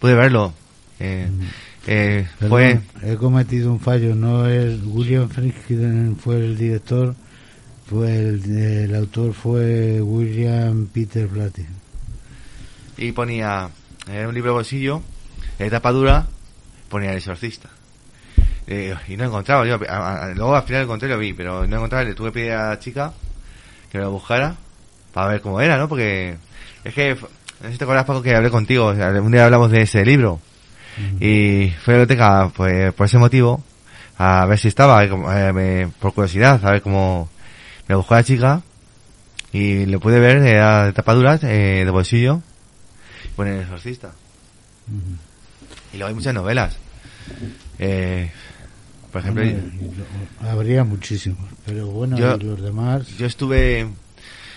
pude 0.00 0.14
verlo. 0.14 0.52
Eh, 0.98 1.28
eh, 1.86 2.26
fue, 2.48 2.80
Perdón, 2.94 3.12
he 3.12 3.16
cometido 3.16 3.72
un 3.72 3.80
fallo, 3.80 4.14
no 4.14 4.46
es 4.46 4.78
William 4.84 5.28
Friedkin 5.28 6.16
fue 6.16 6.36
el 6.36 6.56
director, 6.56 7.14
fue 7.86 8.16
el, 8.16 8.44
el 8.58 8.94
autor 8.94 9.32
fue 9.32 10.00
William 10.00 10.86
Peter 10.86 11.26
Blatty. 11.26 11.64
y 12.98 13.12
ponía, 13.12 13.70
era 14.10 14.28
un 14.28 14.34
libro 14.34 14.52
bolsillo, 14.54 15.02
de 15.58 15.70
tapa 15.70 15.90
dura, 15.92 16.26
ponía 16.88 17.10
el 17.12 17.16
exorcista. 17.18 17.70
Eh, 18.66 18.94
y 19.08 19.16
no 19.16 19.24
encontraba, 19.24 19.66
yo, 19.66 19.80
a- 19.88 20.24
a- 20.26 20.34
luego 20.34 20.54
al 20.54 20.62
final 20.64 20.82
encontré 20.82 21.08
lo 21.08 21.18
vi, 21.18 21.32
pero 21.32 21.66
no 21.66 21.76
encontraba, 21.76 22.04
le 22.04 22.14
tuve 22.14 22.28
que 22.28 22.34
pedir 22.34 22.52
a 22.52 22.68
la 22.70 22.78
chica 22.78 23.12
que 23.90 23.98
me 23.98 24.04
lo 24.04 24.12
buscara 24.12 24.54
para 25.12 25.28
ver 25.28 25.40
cómo 25.40 25.60
era, 25.60 25.76
¿no? 25.78 25.88
Porque 25.88 26.36
es 26.84 26.94
que, 26.94 27.16
no 27.60 27.66
sé 27.66 27.72
si 27.72 27.78
te 27.78 27.84
acuerdas, 27.84 28.04
Paco, 28.06 28.22
que 28.22 28.34
hablé 28.34 28.50
contigo, 28.50 28.88
un 28.90 29.32
día 29.32 29.44
hablamos 29.44 29.70
de 29.70 29.82
ese 29.82 30.04
libro. 30.04 30.40
Y 31.20 31.72
fui 31.82 31.94
a 31.94 31.96
la 31.98 32.02
biblioteca, 32.04 32.52
pues, 32.54 32.92
por 32.94 33.06
ese 33.06 33.18
motivo, 33.18 33.62
a 34.18 34.44
ver 34.46 34.58
si 34.58 34.68
estaba, 34.68 35.02
eh, 35.04 35.52
me- 35.52 35.88
por 35.98 36.12
curiosidad, 36.12 36.60
a 36.64 36.72
ver 36.72 36.82
cómo 36.82 37.28
me 37.88 37.94
buscó 37.94 38.14
la 38.14 38.24
chica 38.24 38.62
y 39.52 39.86
le 39.86 39.98
pude 39.98 40.20
ver, 40.20 40.38
era 40.38 40.86
de 40.86 40.92
tapaduras, 40.92 41.42
eh, 41.44 41.82
de 41.84 41.90
bolsillo, 41.90 42.42
y 43.24 43.28
pone 43.28 43.54
el 43.56 43.60
exorcista. 43.62 44.12
Y 45.92 45.96
luego 45.96 46.08
hay 46.08 46.14
muchas 46.14 46.34
novelas. 46.34 46.76
Eh, 47.78 48.30
por 49.12 49.20
ejemplo, 49.22 49.42
lo- 49.44 50.48
habría 50.50 50.84
muchísimos, 50.84 51.48
pero 51.64 51.86
bueno, 51.86 52.18
Yo- 52.18 52.36
los 52.36 52.60
demás, 52.62 53.06
yo 53.16 53.26
estuve 53.26 53.88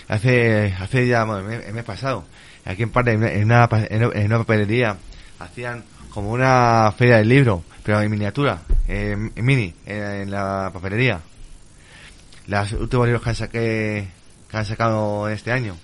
hace, 0.08 0.74
hace 0.78 1.06
ya, 1.08 1.24
bueno, 1.24 1.50
el 1.50 1.72
mes 1.72 1.84
pasado, 1.84 2.24
aquí 2.64 2.82
en 2.82 2.90
parte, 2.90 3.12
en 3.12 3.44
una, 3.44 3.68
en 3.70 4.26
una, 4.26 4.38
papelería, 4.38 4.96
hacían 5.38 5.84
como 6.10 6.30
una 6.30 6.92
feria 6.96 7.18
del 7.18 7.28
libro, 7.28 7.64
pero 7.82 8.00
en 8.00 8.10
miniatura, 8.10 8.62
en, 8.88 9.32
mini, 9.36 9.74
en, 9.86 10.02
en 10.02 10.30
la 10.30 10.70
papelería. 10.72 11.20
Los 12.46 12.72
últimos 12.72 13.06
libros 13.06 13.22
que 13.22 13.30
han, 13.30 13.36
saqué, 13.36 14.08
que 14.50 14.56
han 14.56 14.66
sacado 14.66 15.28
este 15.28 15.50
año. 15.50 15.76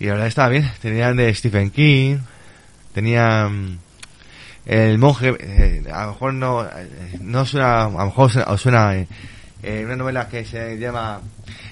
Y 0.00 0.06
la 0.06 0.12
verdad 0.12 0.28
estaba 0.28 0.48
bien. 0.48 0.70
Tenían 0.80 1.16
de 1.16 1.34
Stephen 1.34 1.70
King, 1.70 2.18
tenían 2.94 3.78
el 4.68 4.98
monje, 4.98 5.34
eh, 5.40 5.84
a 5.92 6.02
lo 6.04 6.12
mejor 6.12 6.34
no, 6.34 6.64
eh, 6.64 7.18
no 7.20 7.46
suena, 7.46 7.84
a 7.84 7.90
lo 7.90 8.04
mejor 8.06 8.30
os 8.46 8.60
suena 8.60 8.96
eh, 8.96 9.08
eh, 9.62 9.82
una 9.84 9.96
novela 9.96 10.28
que 10.28 10.44
se 10.44 10.78
llama 10.78 11.20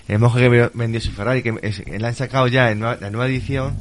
El 0.09 0.19
monje 0.19 0.41
que 0.41 0.49
ve- 0.49 0.71
vendió 0.75 1.01
su 1.01 1.13
Ferrari, 1.13 1.43
que 1.43 1.53
que 1.55 1.99
la 1.99 2.09
han 2.09 2.15
sacado 2.15 2.47
ya 2.49 2.71
en 2.71 2.81
la 2.81 2.97
nueva 3.11 3.27
edición, 3.27 3.77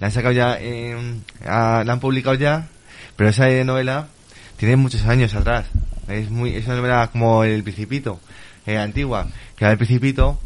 la 0.00 0.06
han 0.08 0.12
sacado 0.12 0.32
ya 0.32 0.58
en, 0.58 1.24
ah, 1.46 1.82
la 1.84 1.92
han 1.92 2.00
publicado 2.00 2.34
ya, 2.34 2.68
pero 3.16 3.30
esa 3.30 3.48
novela 3.64 4.08
tiene 4.56 4.76
muchos 4.76 5.04
años 5.06 5.34
atrás. 5.34 5.66
Es 6.08 6.30
muy, 6.30 6.54
es 6.56 6.66
una 6.66 6.76
novela 6.76 7.08
como 7.12 7.44
El 7.44 7.62
Principito, 7.62 8.20
eh, 8.66 8.78
antigua, 8.78 9.28
que 9.56 9.64
El 9.66 9.76
Principito, 9.76 10.40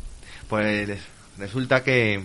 pues 0.49 0.99
resulta 1.39 1.83
que, 1.83 2.21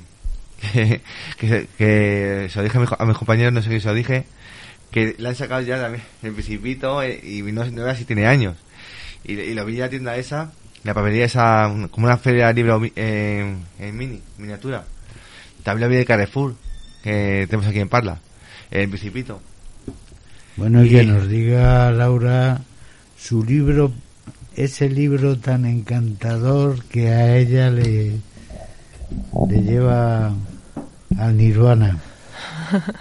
que, 0.74 1.02
que, 1.40 1.68
que 1.78 2.48
se 2.52 2.58
lo 2.60 2.64
dije 2.64 2.78
a, 2.78 2.82
mi 2.82 2.88
a 2.98 3.06
mis 3.06 3.18
compañeros, 3.18 3.54
no 3.54 3.62
sé 3.62 3.70
si 3.70 3.80
se 3.80 3.88
lo 3.88 3.94
dije, 3.94 4.26
que 4.92 5.16
la 5.20 5.30
han 5.30 5.36
sacado 5.36 5.62
ya 5.62 5.78
el 6.24 6.34
Principito 6.34 7.02
eh, 7.04 7.20
y 7.24 7.42
no, 7.44 7.64
no 7.66 7.84
era 7.84 7.96
si 7.96 8.06
tiene 8.06 8.26
años. 8.28 8.56
Y, 9.24 9.34
y 9.34 9.54
lo 9.54 9.66
vi 9.66 9.76
en 9.76 9.80
la 9.82 9.90
tienda 9.90 10.18
esa, 10.18 10.52
la 10.84 10.94
papelería 10.94 11.26
esa, 11.26 11.72
como 11.92 12.06
una 12.08 12.18
feria 12.18 12.48
de 12.48 12.54
libro 12.54 12.80
mi- 12.80 12.92
eh, 12.96 13.56
en 13.80 13.98
mini, 13.98 14.22
miniatura. 14.38 14.84
También 15.64 15.90
vi 15.90 15.98
de 15.98 16.06
Carrefour, 16.06 16.56
que 17.04 17.46
tenemos 17.50 17.68
aquí 17.68 17.80
en 17.80 17.90
Parla, 17.90 18.20
el 18.72 18.88
Principito. 18.90 19.42
Bueno, 20.56 20.84
y 20.84 20.90
que 20.90 21.04
nos 21.06 21.28
diga 21.28 21.92
Laura 21.92 22.62
su 23.18 23.44
libro, 23.44 23.92
ese 24.56 24.90
libro 24.90 25.38
tan 25.38 25.66
encantador 25.66 26.84
que 26.86 27.10
a 27.10 27.36
ella 27.38 27.70
le, 27.70 28.14
le 29.50 29.62
lleva 29.62 30.34
al 31.18 31.38
nirvana. 31.38 31.98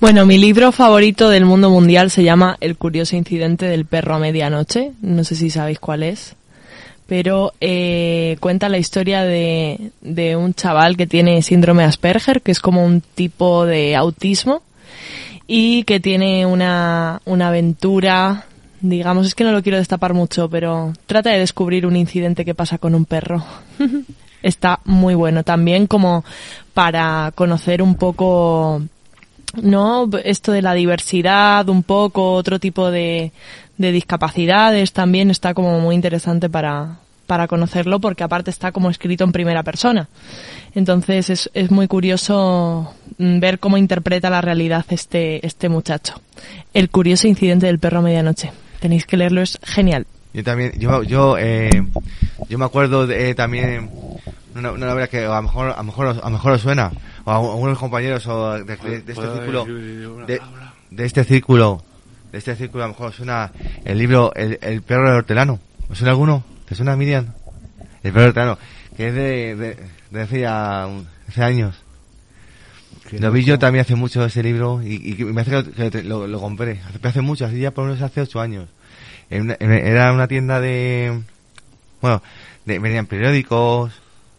Bueno, 0.00 0.26
mi 0.26 0.38
libro 0.38 0.70
favorito 0.70 1.28
del 1.28 1.44
mundo 1.44 1.70
mundial 1.70 2.12
se 2.12 2.22
llama 2.22 2.56
El 2.60 2.76
curioso 2.76 3.16
incidente 3.16 3.66
del 3.66 3.84
perro 3.84 4.14
a 4.14 4.20
medianoche. 4.20 4.92
No 5.02 5.24
sé 5.24 5.34
si 5.34 5.50
sabéis 5.50 5.80
cuál 5.80 6.04
es. 6.04 6.36
Pero 7.08 7.54
eh, 7.60 8.36
cuenta 8.38 8.68
la 8.68 8.78
historia 8.78 9.24
de, 9.24 9.90
de 10.02 10.36
un 10.36 10.54
chaval 10.54 10.96
que 10.96 11.06
tiene 11.06 11.42
síndrome 11.42 11.82
de 11.82 11.88
Asperger, 11.88 12.42
que 12.42 12.52
es 12.52 12.60
como 12.60 12.84
un 12.84 13.00
tipo 13.00 13.64
de 13.64 13.96
autismo, 13.96 14.62
y 15.46 15.84
que 15.84 15.98
tiene 15.98 16.44
una, 16.44 17.22
una 17.24 17.48
aventura, 17.48 18.44
digamos, 18.82 19.26
es 19.26 19.34
que 19.34 19.44
no 19.44 19.52
lo 19.52 19.62
quiero 19.62 19.78
destapar 19.78 20.12
mucho, 20.12 20.50
pero 20.50 20.92
trata 21.06 21.30
de 21.30 21.38
descubrir 21.38 21.86
un 21.86 21.96
incidente 21.96 22.44
que 22.44 22.54
pasa 22.54 22.76
con 22.76 22.94
un 22.94 23.06
perro. 23.06 23.42
Está 24.42 24.80
muy 24.84 25.14
bueno. 25.14 25.42
También 25.42 25.86
como 25.86 26.24
para 26.74 27.32
conocer 27.34 27.82
un 27.82 27.96
poco 27.96 28.82
¿no? 29.62 30.08
Esto 30.24 30.52
de 30.52 30.62
la 30.62 30.74
diversidad, 30.74 31.68
un 31.68 31.82
poco, 31.82 32.34
otro 32.34 32.58
tipo 32.58 32.90
de, 32.90 33.32
de 33.78 33.92
discapacidades 33.92 34.92
también 34.92 35.30
está 35.30 35.54
como 35.54 35.80
muy 35.80 35.94
interesante 35.94 36.48
para, 36.50 36.98
para 37.26 37.46
conocerlo 37.48 38.00
porque 38.00 38.24
aparte 38.24 38.50
está 38.50 38.72
como 38.72 38.90
escrito 38.90 39.24
en 39.24 39.32
primera 39.32 39.62
persona. 39.62 40.08
Entonces 40.74 41.30
es, 41.30 41.50
es 41.54 41.70
muy 41.70 41.88
curioso 41.88 42.92
mm, 43.18 43.38
ver 43.40 43.58
cómo 43.58 43.76
interpreta 43.78 44.30
la 44.30 44.40
realidad 44.40 44.84
este, 44.90 45.44
este 45.46 45.68
muchacho. 45.68 46.14
El 46.74 46.90
curioso 46.90 47.26
incidente 47.28 47.66
del 47.66 47.78
perro 47.78 48.00
a 48.00 48.02
medianoche. 48.02 48.52
Tenéis 48.80 49.06
que 49.06 49.16
leerlo, 49.16 49.40
es 49.42 49.58
genial. 49.62 50.06
Yo 50.34 50.44
también, 50.44 50.72
yo, 50.78 51.02
yo, 51.02 51.36
eh, 51.38 51.70
yo 52.48 52.58
me 52.58 52.64
acuerdo 52.64 53.06
de, 53.06 53.30
eh, 53.30 53.34
también 53.34 53.90
una, 54.54 54.72
una 54.72 54.86
novela 54.86 55.08
que 55.08 55.24
a 55.24 55.36
lo 55.36 55.42
mejor, 55.42 55.70
a 55.70 55.76
lo 55.78 55.84
mejor, 55.84 56.06
os- 56.06 56.18
a 56.18 56.24
lo 56.26 56.30
mejor 56.30 56.52
os 56.52 56.60
suena, 56.60 56.92
o 57.24 57.30
a 57.30 57.36
algunos 57.36 57.78
compañeros 57.78 58.26
o 58.26 58.52
de, 58.54 58.64
de- 58.64 58.76
de 58.76 58.96
este 58.98 59.14
¿Puedo 59.14 59.34
círculo, 59.36 59.66
de 60.90 61.04
este 61.04 61.24
círculo, 61.24 61.82
de 62.32 62.38
este 62.38 62.54
círculo 62.56 62.84
a 62.84 62.86
lo 62.88 62.92
mejor 62.94 63.12
suena 63.12 63.52
el 63.84 63.98
libro 63.98 64.32
El, 64.34 64.58
el 64.62 64.82
perro 64.82 65.08
del 65.08 65.18
hortelano. 65.18 65.58
¿Os 65.88 65.98
suena 65.98 66.10
alguno? 66.12 66.44
¿Te 66.68 66.74
suena 66.74 66.96
Miriam? 66.96 67.26
El 68.02 68.12
perro 68.12 68.20
del 68.20 68.28
hortelano, 68.28 68.58
que 68.96 69.08
es 69.08 69.14
de, 69.14 69.56
de, 69.56 69.76
de 70.10 70.20
hace 70.22 70.40
ya 70.40 70.86
un- 70.86 71.06
hace 71.28 71.42
años. 71.42 71.74
Qué 73.08 73.18
Lo 73.18 73.30
vi 73.32 73.42
yo 73.44 73.58
también 73.58 73.82
hace 73.82 73.94
mucho 73.94 74.24
ese 74.24 74.42
libro 74.42 74.82
y, 74.82 75.14
y 75.18 75.24
me 75.24 75.40
hace 75.40 75.64
que, 75.72 75.90
que 75.90 76.02
lo, 76.02 76.26
lo 76.26 76.40
compré. 76.40 76.80
Hace, 76.86 77.08
hace 77.08 77.20
mucho, 77.22 77.46
así 77.46 77.58
ya 77.58 77.70
por 77.70 77.84
lo 77.84 77.92
menos 77.94 78.02
hace 78.04 78.20
ocho 78.20 78.40
años. 78.40 78.68
En 79.30 79.42
una- 79.42 79.56
en- 79.60 79.72
era 79.72 80.12
una 80.12 80.28
tienda 80.28 80.60
de... 80.60 81.20
Bueno, 82.02 82.22
de- 82.66 82.78
vendían 82.78 83.06
periódicos, 83.06 83.92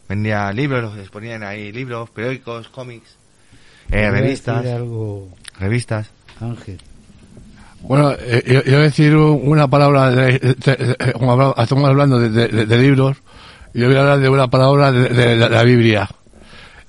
vendían 0.08 0.56
libros, 0.56 0.84
los 0.84 0.98
exponían 1.00 1.42
ahí 1.44 1.72
libros, 1.72 2.10
periódicos, 2.12 2.70
cómics, 2.70 3.16
eh, 3.92 4.10
revistas, 4.12 4.66
algo, 4.68 5.30
revistas. 5.60 6.10
Ángel. 6.40 6.80
Bueno, 7.82 8.12
eh, 8.20 8.62
yo, 8.66 8.78
a 8.78 8.82
decir 8.82 9.16
una 9.16 9.68
palabra, 9.68 10.12
de, 10.12 10.34
de- 10.40 11.14
como 11.14 11.56
estamos 11.58 11.90
hablando 11.90 12.20
de, 12.20 12.48
libros, 12.78 13.18
yo 13.74 13.88
voy 13.88 13.96
a 13.96 14.02
hablar 14.02 14.20
de 14.20 14.30
una 14.30 14.48
palabra 14.50 14.92
de, 14.92 15.36
la, 15.38 15.64
Biblia. 15.64 16.10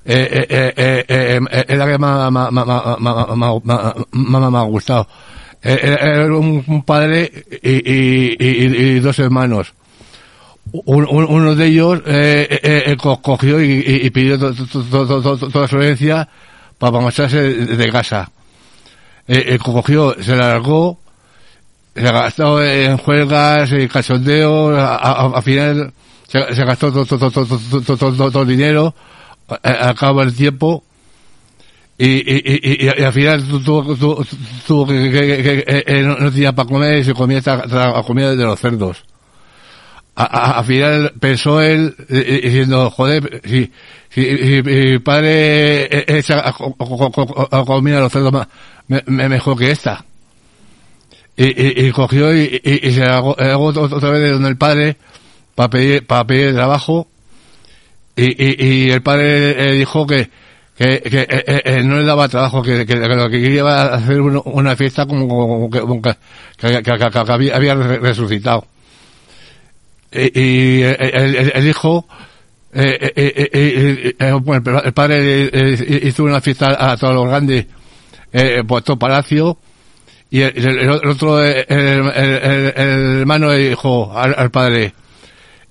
Eh, 0.04 0.28
eh, 0.32 0.46
eh, 0.48 0.74
eh, 0.76 1.04
eh, 1.08 1.40
eh, 1.50 1.64
es 1.68 1.78
la 1.78 1.86
que 1.86 1.98
más 1.98 2.32
me 4.50 4.58
ha 4.58 4.62
gustado. 4.62 5.06
Eh, 5.62 5.78
eh, 5.82 5.96
Era 6.00 6.36
un, 6.36 6.64
padre 6.84 7.30
y, 7.62 7.70
y- 7.70 8.36
y- 8.40 8.86
y 8.96 9.00
dos 9.00 9.18
hermanos. 9.18 9.74
Un- 10.72 11.06
un- 11.08 11.26
uno 11.28 11.54
de 11.54 11.66
ellos 11.66 12.00
eh, 12.06 12.46
eh, 12.62 12.82
eh, 12.86 12.96
co- 12.96 13.20
cogió 13.20 13.62
y, 13.62 14.08
pidió 14.10 14.38
to- 14.38 14.54
to- 14.54 14.66
to- 14.66 14.84
to- 15.06 15.22
to- 15.22 15.36
to- 15.38 15.48
toda 15.50 15.68
su 15.68 15.76
herencia 15.76 16.28
para 16.78 17.00
marcharse 17.00 17.36
de 17.42 17.92
casa. 17.92 18.30
Eh, 19.32 19.54
eh, 19.54 19.58
cogió, 19.58 20.16
se 20.20 20.34
largó, 20.34 20.98
se 21.94 22.02
gastó 22.02 22.60
en 22.60 22.96
juegas 22.96 23.70
y 23.70 23.86
cachondeos, 23.86 24.76
a- 24.76 24.96
a- 24.96 25.26
al 25.36 25.42
final 25.44 25.92
se, 26.26 26.64
gastó 26.64 26.90
todo, 26.92 27.06
todo, 27.06 27.30
todo, 27.30 27.46
todo, 27.46 27.96
todo- 27.96 28.30
todo- 28.32 28.42
el 28.42 28.48
dinero, 28.48 28.92
a- 29.48 29.54
al 29.88 29.94
cabo 29.94 30.18
del 30.20 30.34
tiempo, 30.34 30.82
y, 31.96 32.06
y, 32.06 32.42
y, 32.44 32.86
y- 32.86 32.88
al 33.04 33.12
final 33.12 33.44
tu- 33.46 33.60
tuvo, 34.66 34.86
que, 34.86 34.96
eh, 34.96 35.84
eh, 35.86 36.02
no, 36.02 36.16
tenía 36.32 36.52
para 36.52 36.68
comer 36.68 36.98
y 36.98 37.04
se 37.04 37.14
comía 37.14 37.40
la 37.44 38.02
comida 38.04 38.34
de 38.34 38.44
los 38.44 38.58
cerdos. 38.58 39.04
A- 40.16 40.24
a- 40.24 40.58
Al 40.58 40.64
final 40.64 41.12
pensó 41.20 41.60
él 41.62 41.94
eh, 42.08 42.24
eh, 42.26 42.40
diciendo, 42.48 42.90
joder, 42.90 43.40
si, 43.44 43.70
si, 44.08 44.62
mi 44.64 44.98
padre 44.98 45.84
eh, 45.84 46.04
echa 46.18 46.46
a 46.48 46.52
co- 46.52 46.74
a 47.50 47.64
comida 47.64 47.96
de 47.96 48.00
los 48.02 48.12
cerdos 48.12 48.32
ma- 48.32 48.48
me- 48.90 49.04
me- 49.06 49.28
mejor 49.28 49.56
que 49.56 49.70
esta. 49.70 50.04
Y, 51.36 51.86
y, 51.86 51.90
cogió 51.92 52.34
y, 52.36 52.60
y, 52.62 52.90
se 52.90 53.04
hago, 53.04 53.30
otra 53.38 54.10
vez 54.10 54.20
de 54.20 54.32
donde 54.32 54.48
el 54.50 54.56
padre 54.56 54.96
para 55.54 55.70
pedir, 55.70 56.06
para 56.06 56.24
pedir 56.26 56.54
trabajo 56.54 57.08
y, 58.16 58.90
el 58.90 59.00
padre 59.02 59.70
eh, 59.70 59.72
dijo 59.78 60.06
que, 60.06 60.28
que, 60.76 61.02
eh, 61.04 61.62
eh, 61.64 61.82
no 61.82 61.96
le 61.98 62.04
daba 62.04 62.28
trabajo, 62.28 62.62
que, 62.62 62.84
que, 62.84 62.96
lo 62.96 63.30
que 63.30 63.40
quería 63.40 63.60
era 63.62 63.94
hacer 63.94 64.20
una, 64.20 64.76
fiesta 64.76 65.06
como, 65.06 65.26
como 65.28 65.70
que, 65.70 65.80
como 65.80 66.02
que, 66.02 66.14
había, 67.32 67.56
había 67.56 67.74
resucitado. 67.74 68.66
Y, 70.12 70.82
el, 70.82 71.50
el- 71.54 71.68
hijo, 71.68 72.06
eh, 72.74 73.12
el 74.18 74.92
padre 74.92 75.50
hizo 76.02 76.24
una 76.24 76.40
fiesta 76.42 76.76
a 76.92 76.96
todos 76.98 77.14
los 77.14 77.28
grandes, 77.28 77.66
eh, 78.32 78.62
por 78.66 78.82
todo 78.82 78.98
palacio, 78.98 79.58
y 80.30 80.42
el, 80.42 80.88
otro, 80.90 81.44
eh, 81.44 81.66
el, 81.68 81.78
el- 81.78 82.72
el- 82.76 83.20
hermano 83.20 83.50
dijo 83.52 84.16
al, 84.16 84.50
padre, 84.50 84.94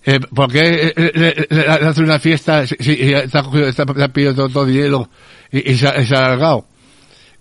eh, 0.05 0.19
¿por 0.33 0.51
qué 0.51 0.93
le, 0.95 1.47
le- 1.49 1.67
hace 1.67 2.01
una 2.01 2.19
fiesta 2.19 2.65
si, 2.67 2.75
si- 2.79 3.13
está 3.13 3.39
está, 3.67 3.83
ha 3.83 4.07
pedido 4.09 4.35
todo, 4.35 4.49
todo 4.49 4.65
dinero 4.65 5.09
y, 5.51 5.71
y 5.71 5.77
se, 5.77 6.01
y 6.01 6.05
se 6.05 6.15
ha 6.15 6.25
alargado? 6.25 6.65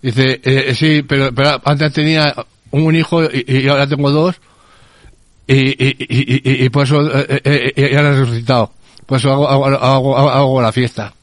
Dice, 0.01 0.39
eh, 0.43 0.73
sí, 0.75 1.03
pero, 1.03 1.33
pero 1.33 1.61
antes 1.65 1.91
tenía 1.91 2.33
un 2.71 2.95
hijo 2.95 3.23
y, 3.25 3.67
ahora 3.67 3.85
tengo 3.87 4.11
dos 4.11 4.39
y, 5.45 6.63
y, 6.65 6.69
por 6.69 6.83
eso 6.85 7.01
eh, 7.19 7.41
eh, 7.43 7.73
eh, 7.75 7.89
ya 7.91 8.01
lo 8.01 8.09
he 8.13 8.19
resucitado. 8.19 8.71
Por 9.05 9.17
eso 9.17 9.31
hago, 9.31 9.49
hago, 9.49 9.65
hago, 9.65 10.17
hago- 10.17 10.29
hago 10.29 10.61
la 10.61 10.71
fiesta. 10.71 11.13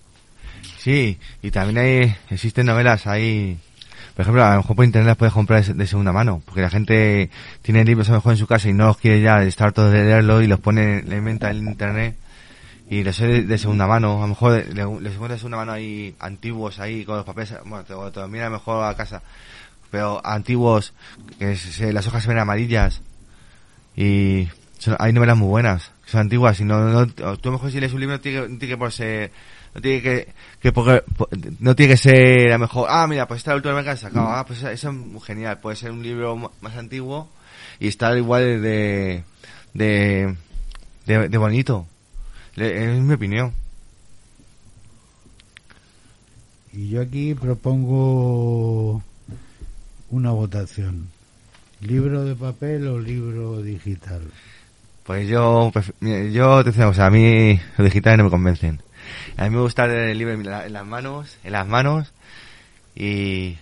Sí, 0.78 1.16
y 1.42 1.50
también 1.50 1.78
hay, 1.78 2.14
existen 2.30 2.66
novelas 2.66 3.06
ahí, 3.06 3.56
por 4.16 4.22
ejemplo, 4.22 4.44
a 4.44 4.52
lo 4.52 4.56
mejor 4.62 4.76
por 4.76 4.84
internet 4.86 5.08
las 5.08 5.16
puedes 5.18 5.34
comprar 5.34 5.62
de, 5.62 5.86
segunda 5.86 6.10
mano, 6.10 6.40
porque 6.46 6.62
la 6.62 6.70
gente 6.70 7.30
tiene 7.60 7.84
libros 7.84 8.08
a 8.08 8.12
lo 8.12 8.18
mejor 8.18 8.32
en 8.32 8.38
su 8.38 8.46
casa 8.46 8.68
y 8.68 8.72
no 8.72 8.86
los 8.86 8.96
quiere 8.96 9.20
ya 9.20 9.42
estar 9.42 9.72
todos 9.72 9.92
de 9.92 10.04
leerlo 10.04 10.40
y 10.40 10.46
los 10.46 10.58
pone, 10.58 11.02
le 11.02 11.18
inventa 11.18 11.50
en 11.50 11.58
internet, 11.68 12.16
y 12.88 13.04
sé 13.12 13.42
de, 13.42 13.58
segunda 13.58 13.86
mano, 13.86 14.16
a 14.18 14.20
lo 14.22 14.28
mejor 14.28 14.52
le- 14.52 14.64
le- 14.72 15.00
les 15.00 15.12
encuentro 15.12 15.28
de 15.34 15.38
segunda 15.38 15.58
mano 15.58 15.72
ahí 15.72 16.14
antiguos 16.18 16.78
ahí 16.80 17.04
con 17.04 17.16
los 17.16 17.26
papeles, 17.26 17.52
bueno, 17.66 17.84
te, 17.84 17.94
te 18.20 18.26
mira 18.26 18.48
mejor 18.48 18.84
a 18.84 18.96
casa, 18.96 19.20
pero 19.90 20.24
antiguos, 20.24 20.94
que 21.38 21.54
se- 21.56 21.92
las 21.92 22.06
hojas 22.06 22.22
se 22.22 22.28
ven 22.30 22.38
amarillas 22.38 23.02
y 23.96 24.48
son- 24.78 24.96
hay 24.98 25.12
novelas 25.12 25.36
muy 25.36 25.48
buenas, 25.48 25.90
que 26.04 26.10
son 26.10 26.20
antiguas 26.20 26.58
y 26.60 26.64
no, 26.64 26.78
no, 26.88 27.06
tú 27.06 27.24
a 27.26 27.36
lo 27.44 27.52
mejor 27.52 27.70
si 27.70 27.80
lees 27.80 27.92
un 27.92 28.00
libro 28.00 28.20
tiene, 28.20 28.46
tiene 28.48 28.66
que 28.68 28.76
por 28.76 28.92
ser, 28.92 29.30
no 29.76 29.80
tiene 29.82 30.02
que, 30.02 30.28
que 30.60 30.72
por- 30.72 31.04
por- 31.04 31.28
no 31.60 31.76
tiene 31.76 31.92
que 31.92 31.96
ser 31.98 32.48
a 32.48 32.54
lo 32.54 32.58
mejor, 32.60 32.88
ah 32.90 33.06
mira, 33.06 33.28
pues 33.28 33.38
esta 33.38 33.54
última 33.54 33.74
vez 33.74 33.84
que 33.84 33.90
han 33.90 33.98
sacado, 33.98 34.26
ah 34.28 34.44
pues 34.46 34.62
eso 34.62 34.90
es 34.90 35.24
genial, 35.24 35.60
puede 35.60 35.76
ser 35.76 35.90
un 35.92 36.02
libro 36.02 36.50
más 36.60 36.76
antiguo 36.76 37.28
y 37.78 37.88
estar 37.88 38.16
igual 38.16 38.62
de, 38.62 39.22
de, 39.74 40.34
de, 41.06 41.28
de 41.28 41.38
bonito. 41.38 41.86
Es 42.56 42.98
mi 43.00 43.14
opinión. 43.14 43.52
Y 46.72 46.88
yo 46.90 47.02
aquí 47.02 47.34
propongo 47.34 49.02
una 50.10 50.30
votación. 50.30 51.08
¿Libro 51.80 52.24
de 52.24 52.34
papel 52.34 52.86
o 52.88 52.98
libro 52.98 53.62
digital? 53.62 54.22
Pues 55.04 55.28
yo, 55.28 55.70
yo 56.00 56.64
te 56.64 56.72
digo, 56.72 56.88
o 56.88 56.94
sea, 56.94 57.06
a 57.06 57.10
mí 57.10 57.60
los 57.78 57.84
digitales 57.84 58.18
no 58.18 58.24
me 58.24 58.30
convencen. 58.30 58.80
A 59.36 59.44
mí 59.44 59.50
me 59.50 59.60
gusta 59.60 59.84
tener 59.86 60.08
el 60.10 60.18
libro 60.18 60.34
en, 60.34 60.44
la- 60.44 60.66
en 60.66 60.72
las 60.72 60.86
manos, 60.86 61.36
en 61.44 61.52
las 61.52 61.66
manos 61.66 62.12
y 62.94 63.56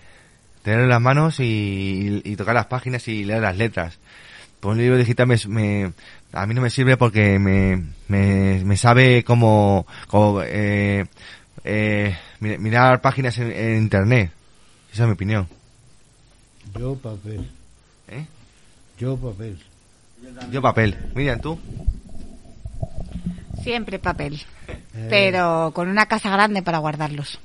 tenerlo 0.63 0.85
en 0.85 0.89
las 0.89 1.01
manos 1.01 1.39
y, 1.39 2.21
y 2.23 2.35
tocar 2.35 2.55
las 2.55 2.65
páginas 2.67 3.07
y 3.07 3.23
leer 3.25 3.41
las 3.41 3.57
letras. 3.57 3.97
Pues 4.59 4.73
un 4.73 4.77
libro 4.81 4.97
digital 4.97 5.27
me, 5.27 5.37
me- 5.47 5.91
a 6.33 6.45
mí 6.47 6.53
no 6.53 6.61
me 6.61 6.69
sirve 6.69 6.97
porque 6.97 7.37
me, 7.39 7.83
me, 8.07 8.63
me 8.63 8.77
sabe 8.77 9.23
cómo, 9.23 9.85
cómo, 10.07 10.41
eh, 10.43 11.05
eh, 11.63 12.17
mi- 12.39 12.57
mirar 12.57 13.01
páginas 13.01 13.37
en, 13.37 13.51
en 13.51 13.77
internet. 13.77 14.31
Esa 14.91 15.03
es 15.03 15.07
mi 15.07 15.13
opinión. 15.13 15.47
Yo 16.79 16.95
papel. 16.95 17.49
¿Eh? 18.07 18.25
Yo 18.97 19.17
papel. 19.17 19.59
Yo 20.51 20.61
papel. 20.61 20.97
Miriam, 21.13 21.39
¿tú? 21.39 21.59
Siempre 23.65 23.99
papel, 23.99 24.41
Eh, 24.67 25.07
pero 25.09 25.71
con 25.73 25.89
una 25.89 26.05
casa 26.05 26.29
grande 26.29 26.61
para 26.61 26.77
guardarlos. 26.77 27.39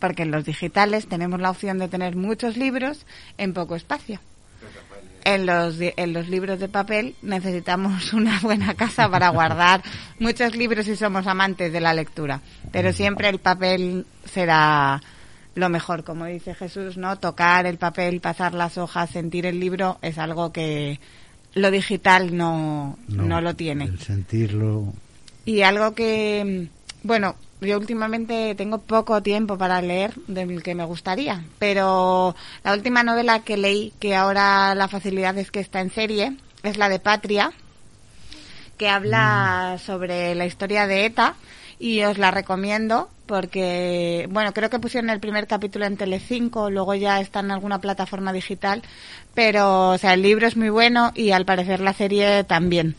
Porque 0.00 0.22
en 0.22 0.30
los 0.30 0.44
digitales 0.44 1.06
tenemos 1.08 1.40
la 1.40 1.50
opción 1.50 1.78
de 1.78 1.88
tener 1.88 2.16
muchos 2.16 2.56
libros 2.56 3.04
en 3.36 3.52
poco 3.52 3.76
espacio. 3.76 4.18
En 5.24 5.44
los, 5.46 5.78
di- 5.78 5.92
en 5.96 6.12
los 6.12 6.28
libros 6.28 6.58
de 6.60 6.68
papel 6.68 7.14
necesitamos 7.22 8.12
una 8.20 8.40
buena 8.40 8.74
casa 8.74 9.10
para 9.10 9.28
guardar 9.28 9.82
muchos 10.18 10.56
libros 10.56 10.86
si 10.86 10.96
somos 10.96 11.26
amantes 11.26 11.72
de 11.72 11.80
la 11.80 11.92
lectura. 11.94 12.40
Pero 12.72 12.92
siempre 12.92 13.28
el 13.28 13.38
papel 13.38 14.06
será 14.24 15.00
lo 15.54 15.68
mejor, 15.68 16.04
como 16.04 16.24
dice 16.26 16.54
Jesús, 16.54 16.96
¿no? 16.96 17.16
Tocar 17.18 17.66
el 17.66 17.76
papel, 17.78 18.20
pasar 18.20 18.54
las 18.54 18.78
hojas, 18.78 19.10
sentir 19.10 19.44
el 19.44 19.58
libro 19.60 19.98
es 20.02 20.16
algo 20.18 20.52
que 20.52 21.00
lo 21.54 21.70
digital 21.72 22.36
no, 22.36 22.96
no, 23.08 23.40
lo 23.40 23.54
tiene. 23.54 23.84
El 23.86 23.98
sentirlo. 24.00 24.92
Y 25.48 25.62
algo 25.62 25.94
que, 25.94 26.44
mm, 26.44 27.06
bueno, 27.06 27.34
yo 27.62 27.78
últimamente 27.78 28.54
tengo 28.54 28.82
poco 28.82 29.22
tiempo 29.22 29.56
para 29.56 29.80
leer 29.80 30.12
del 30.26 30.62
que 30.62 30.74
me 30.74 30.84
gustaría, 30.84 31.42
pero 31.58 32.36
la 32.62 32.74
última 32.74 33.02
novela 33.02 33.40
que 33.40 33.56
leí, 33.56 33.94
que 33.98 34.14
ahora 34.14 34.74
la 34.74 34.88
facilidad 34.88 35.38
es 35.38 35.50
que 35.50 35.60
está 35.60 35.80
en 35.80 35.90
serie, 35.90 36.36
es 36.62 36.76
la 36.76 36.90
de 36.90 36.98
Patria, 36.98 37.54
que 38.76 38.90
habla 38.90 39.78
sobre 39.82 40.34
la 40.34 40.44
historia 40.44 40.86
de 40.86 41.06
ETA 41.06 41.34
y 41.78 42.02
os 42.02 42.18
la 42.18 42.30
recomiendo 42.30 43.08
porque, 43.28 44.26
bueno, 44.30 44.52
creo 44.52 44.70
que 44.70 44.80
pusieron 44.80 45.10
el 45.10 45.20
primer 45.20 45.46
capítulo 45.46 45.84
en 45.84 45.96
Telecinco, 45.96 46.70
luego 46.70 46.96
ya 46.96 47.20
está 47.20 47.38
en 47.40 47.52
alguna 47.52 47.80
plataforma 47.80 48.32
digital, 48.32 48.82
pero, 49.34 49.90
o 49.90 49.98
sea, 49.98 50.14
el 50.14 50.22
libro 50.22 50.48
es 50.48 50.56
muy 50.56 50.70
bueno 50.70 51.12
y 51.14 51.30
al 51.30 51.44
parecer 51.44 51.78
la 51.78 51.92
serie 51.92 52.42
también. 52.42 52.96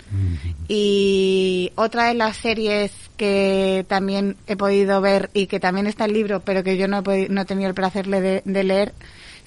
Y 0.69 1.71
otra 1.75 2.05
de 2.05 2.13
las 2.13 2.37
series 2.37 2.91
que 3.17 3.85
también 3.89 4.37
he 4.47 4.55
podido 4.55 5.01
ver 5.01 5.29
y 5.33 5.47
que 5.47 5.59
también 5.59 5.87
está 5.87 6.05
el 6.05 6.13
libro, 6.13 6.39
pero 6.41 6.63
que 6.63 6.77
yo 6.77 6.87
no 6.87 6.99
he, 6.99 7.01
podi- 7.03 7.27
no 7.27 7.41
he 7.41 7.45
tenido 7.45 7.67
el 7.67 7.75
placer 7.75 8.07
de, 8.07 8.41
de 8.45 8.63
leer, 8.63 8.93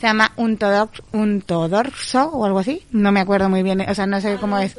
se 0.01 0.09
llama 0.09 0.33
Untodox, 0.37 1.01
Untodorso 1.13 2.27
o 2.33 2.45
algo 2.45 2.59
así. 2.59 2.83
No 2.91 3.13
me 3.13 3.21
acuerdo 3.21 3.49
muy 3.49 3.63
bien, 3.63 3.81
o 3.83 3.95
sea, 3.95 4.07
no 4.07 4.21
sé 4.21 4.37
cómo 4.41 4.59
es. 4.59 4.77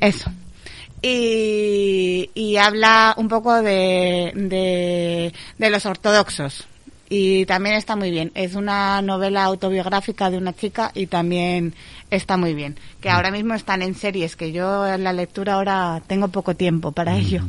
Eso. 0.00 0.30
Y, 1.02 2.30
y 2.34 2.56
habla 2.56 3.14
un 3.16 3.28
poco 3.28 3.62
de, 3.62 4.32
de, 4.34 5.32
de 5.58 5.70
los 5.70 5.86
ortodoxos. 5.86 6.66
Y 7.12 7.44
también 7.46 7.74
está 7.74 7.96
muy 7.96 8.10
bien. 8.12 8.30
Es 8.36 8.54
una 8.54 9.02
novela 9.02 9.42
autobiográfica 9.44 10.30
de 10.30 10.38
una 10.38 10.52
chica 10.52 10.92
y 10.94 11.06
también 11.06 11.74
está 12.08 12.36
muy 12.36 12.54
bien. 12.54 12.76
Que 13.00 13.10
ahora 13.10 13.32
mismo 13.32 13.54
están 13.54 13.82
en 13.82 13.96
series, 13.96 14.36
que 14.36 14.52
yo 14.52 14.86
en 14.86 15.02
la 15.02 15.12
lectura 15.12 15.54
ahora 15.54 16.00
tengo 16.06 16.28
poco 16.28 16.54
tiempo 16.54 16.92
para 16.92 17.16
ello. 17.16 17.42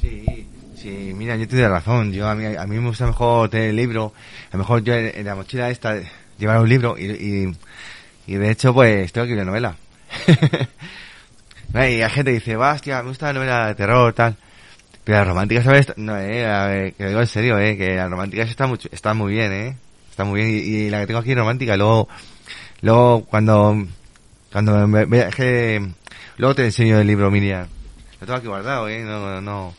Sí, 0.00 0.46
sí, 0.76 1.12
mira, 1.14 1.36
yo 1.36 1.48
te 1.48 1.56
doy 1.56 1.66
razón. 1.66 2.12
Yo 2.12 2.28
a 2.28 2.34
mí, 2.34 2.44
a 2.44 2.66
mí 2.66 2.78
me 2.78 2.88
gusta 2.88 3.06
mejor 3.06 3.48
tener 3.48 3.70
el 3.70 3.76
libro. 3.76 4.12
A 4.50 4.56
lo 4.56 4.58
mejor 4.58 4.84
yo 4.84 4.92
en, 4.94 5.18
en 5.18 5.24
la 5.24 5.34
mochila 5.34 5.70
esta 5.70 5.96
llevar 6.38 6.60
un 6.60 6.68
libro 6.68 6.98
y, 6.98 7.04
y, 7.06 7.56
y 8.26 8.34
de 8.34 8.50
hecho 8.50 8.74
pues 8.74 9.10
tengo 9.12 9.26
que 9.26 9.32
ir 9.32 9.40
a 9.40 9.44
novela. 9.46 9.76
Y 11.74 11.78
hay 12.02 12.10
gente 12.10 12.32
dice, 12.32 12.56
va, 12.56 12.72
hostia, 12.72 13.02
me 13.02 13.08
gusta 13.08 13.26
la 13.26 13.32
novela 13.34 13.66
de 13.68 13.74
terror, 13.74 14.12
tal. 14.12 14.36
Pero 15.04 15.18
la 15.18 15.24
romántica, 15.24 15.62
¿sabes? 15.62 15.92
No, 15.96 16.16
eh, 16.18 16.94
que 16.96 17.02
lo 17.04 17.08
digo 17.10 17.20
en 17.20 17.26
serio, 17.26 17.58
eh, 17.58 17.76
que 17.76 17.94
la 17.94 18.08
romántica 18.08 18.42
está 18.42 18.66
muy, 18.66 18.78
está 18.90 19.14
muy 19.14 19.32
bien, 19.32 19.52
eh. 19.52 19.76
Está 20.10 20.24
muy 20.24 20.40
bien. 20.42 20.50
Y, 20.64 20.90
la 20.90 21.00
que 21.00 21.06
tengo 21.06 21.20
aquí 21.20 21.30
es 21.32 21.36
romántica. 21.38 21.76
Luego, 21.76 22.08
luego 22.80 23.24
cuando, 23.26 23.86
cuando 24.50 24.86
me, 24.88 25.06
me- 25.06 25.28
que, 25.30 25.86
luego 26.38 26.54
te 26.54 26.64
enseño 26.64 26.98
el 26.98 27.06
libro, 27.06 27.30
Miriam. 27.30 27.66
Lo 28.20 28.26
tengo 28.26 28.38
aquí 28.38 28.46
guardado, 28.48 28.88
eh, 28.88 29.00
no, 29.04 29.20
no, 29.20 29.40
no. 29.40 29.74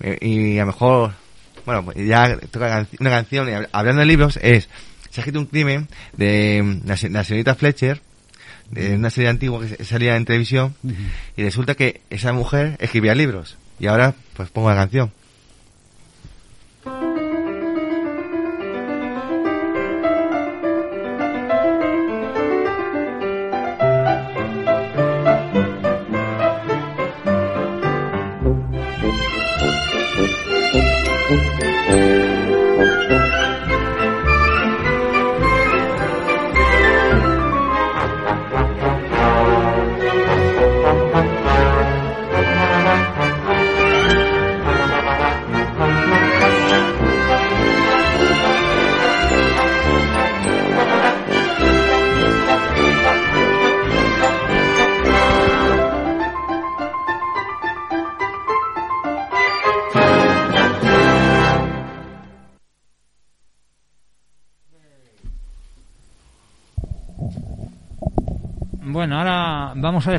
Eh, 0.00 0.18
Y 0.20 0.58
a 0.58 0.62
lo 0.62 0.66
mejor, 0.66 1.12
bueno, 1.64 1.84
pues 1.84 1.96
ya 2.06 2.36
toca 2.50 2.86
una 3.00 3.10
canción, 3.10 3.48
hablando 3.72 4.00
de 4.00 4.06
libros, 4.06 4.38
es, 4.42 4.68
se 5.10 5.20
ha 5.20 5.22
escrito 5.22 5.40
un 5.40 5.46
crimen 5.46 5.88
de 6.12 6.80
la, 6.84 6.96
la 7.10 7.24
señorita 7.24 7.54
Fletcher, 7.54 8.00
de 8.72 8.96
una 8.96 9.10
serie 9.10 9.30
antigua 9.30 9.64
que 9.64 9.84
salía 9.84 10.16
en 10.16 10.24
televisión, 10.24 10.74
y 11.36 11.44
resulta 11.44 11.74
que 11.74 12.00
esa 12.10 12.32
mujer 12.32 12.76
escribía 12.80 13.14
libros. 13.14 13.56
Y 13.78 13.86
ahora, 13.86 14.14
pues 14.34 14.50
pongo 14.50 14.70
la 14.70 14.76
canción. 14.76 15.12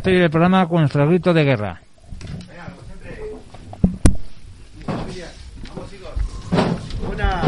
Despedir 0.04 0.24
el 0.24 0.30
programa 0.30 0.68
con 0.68 0.82
nuestro 0.82 1.08
grito 1.08 1.34
de 1.34 1.44
guerra. 1.46 1.82
Una. 7.10 7.42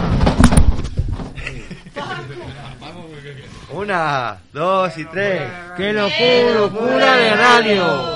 Una, 3.73 4.37
dos 4.53 4.97
y 4.97 5.03
tres. 5.03 5.41
¡Qué 5.75 5.91
locura, 5.91 6.53
locura 6.53 7.17
de 7.17 7.31
radio! 7.31 8.14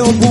Oye, 0.00 0.23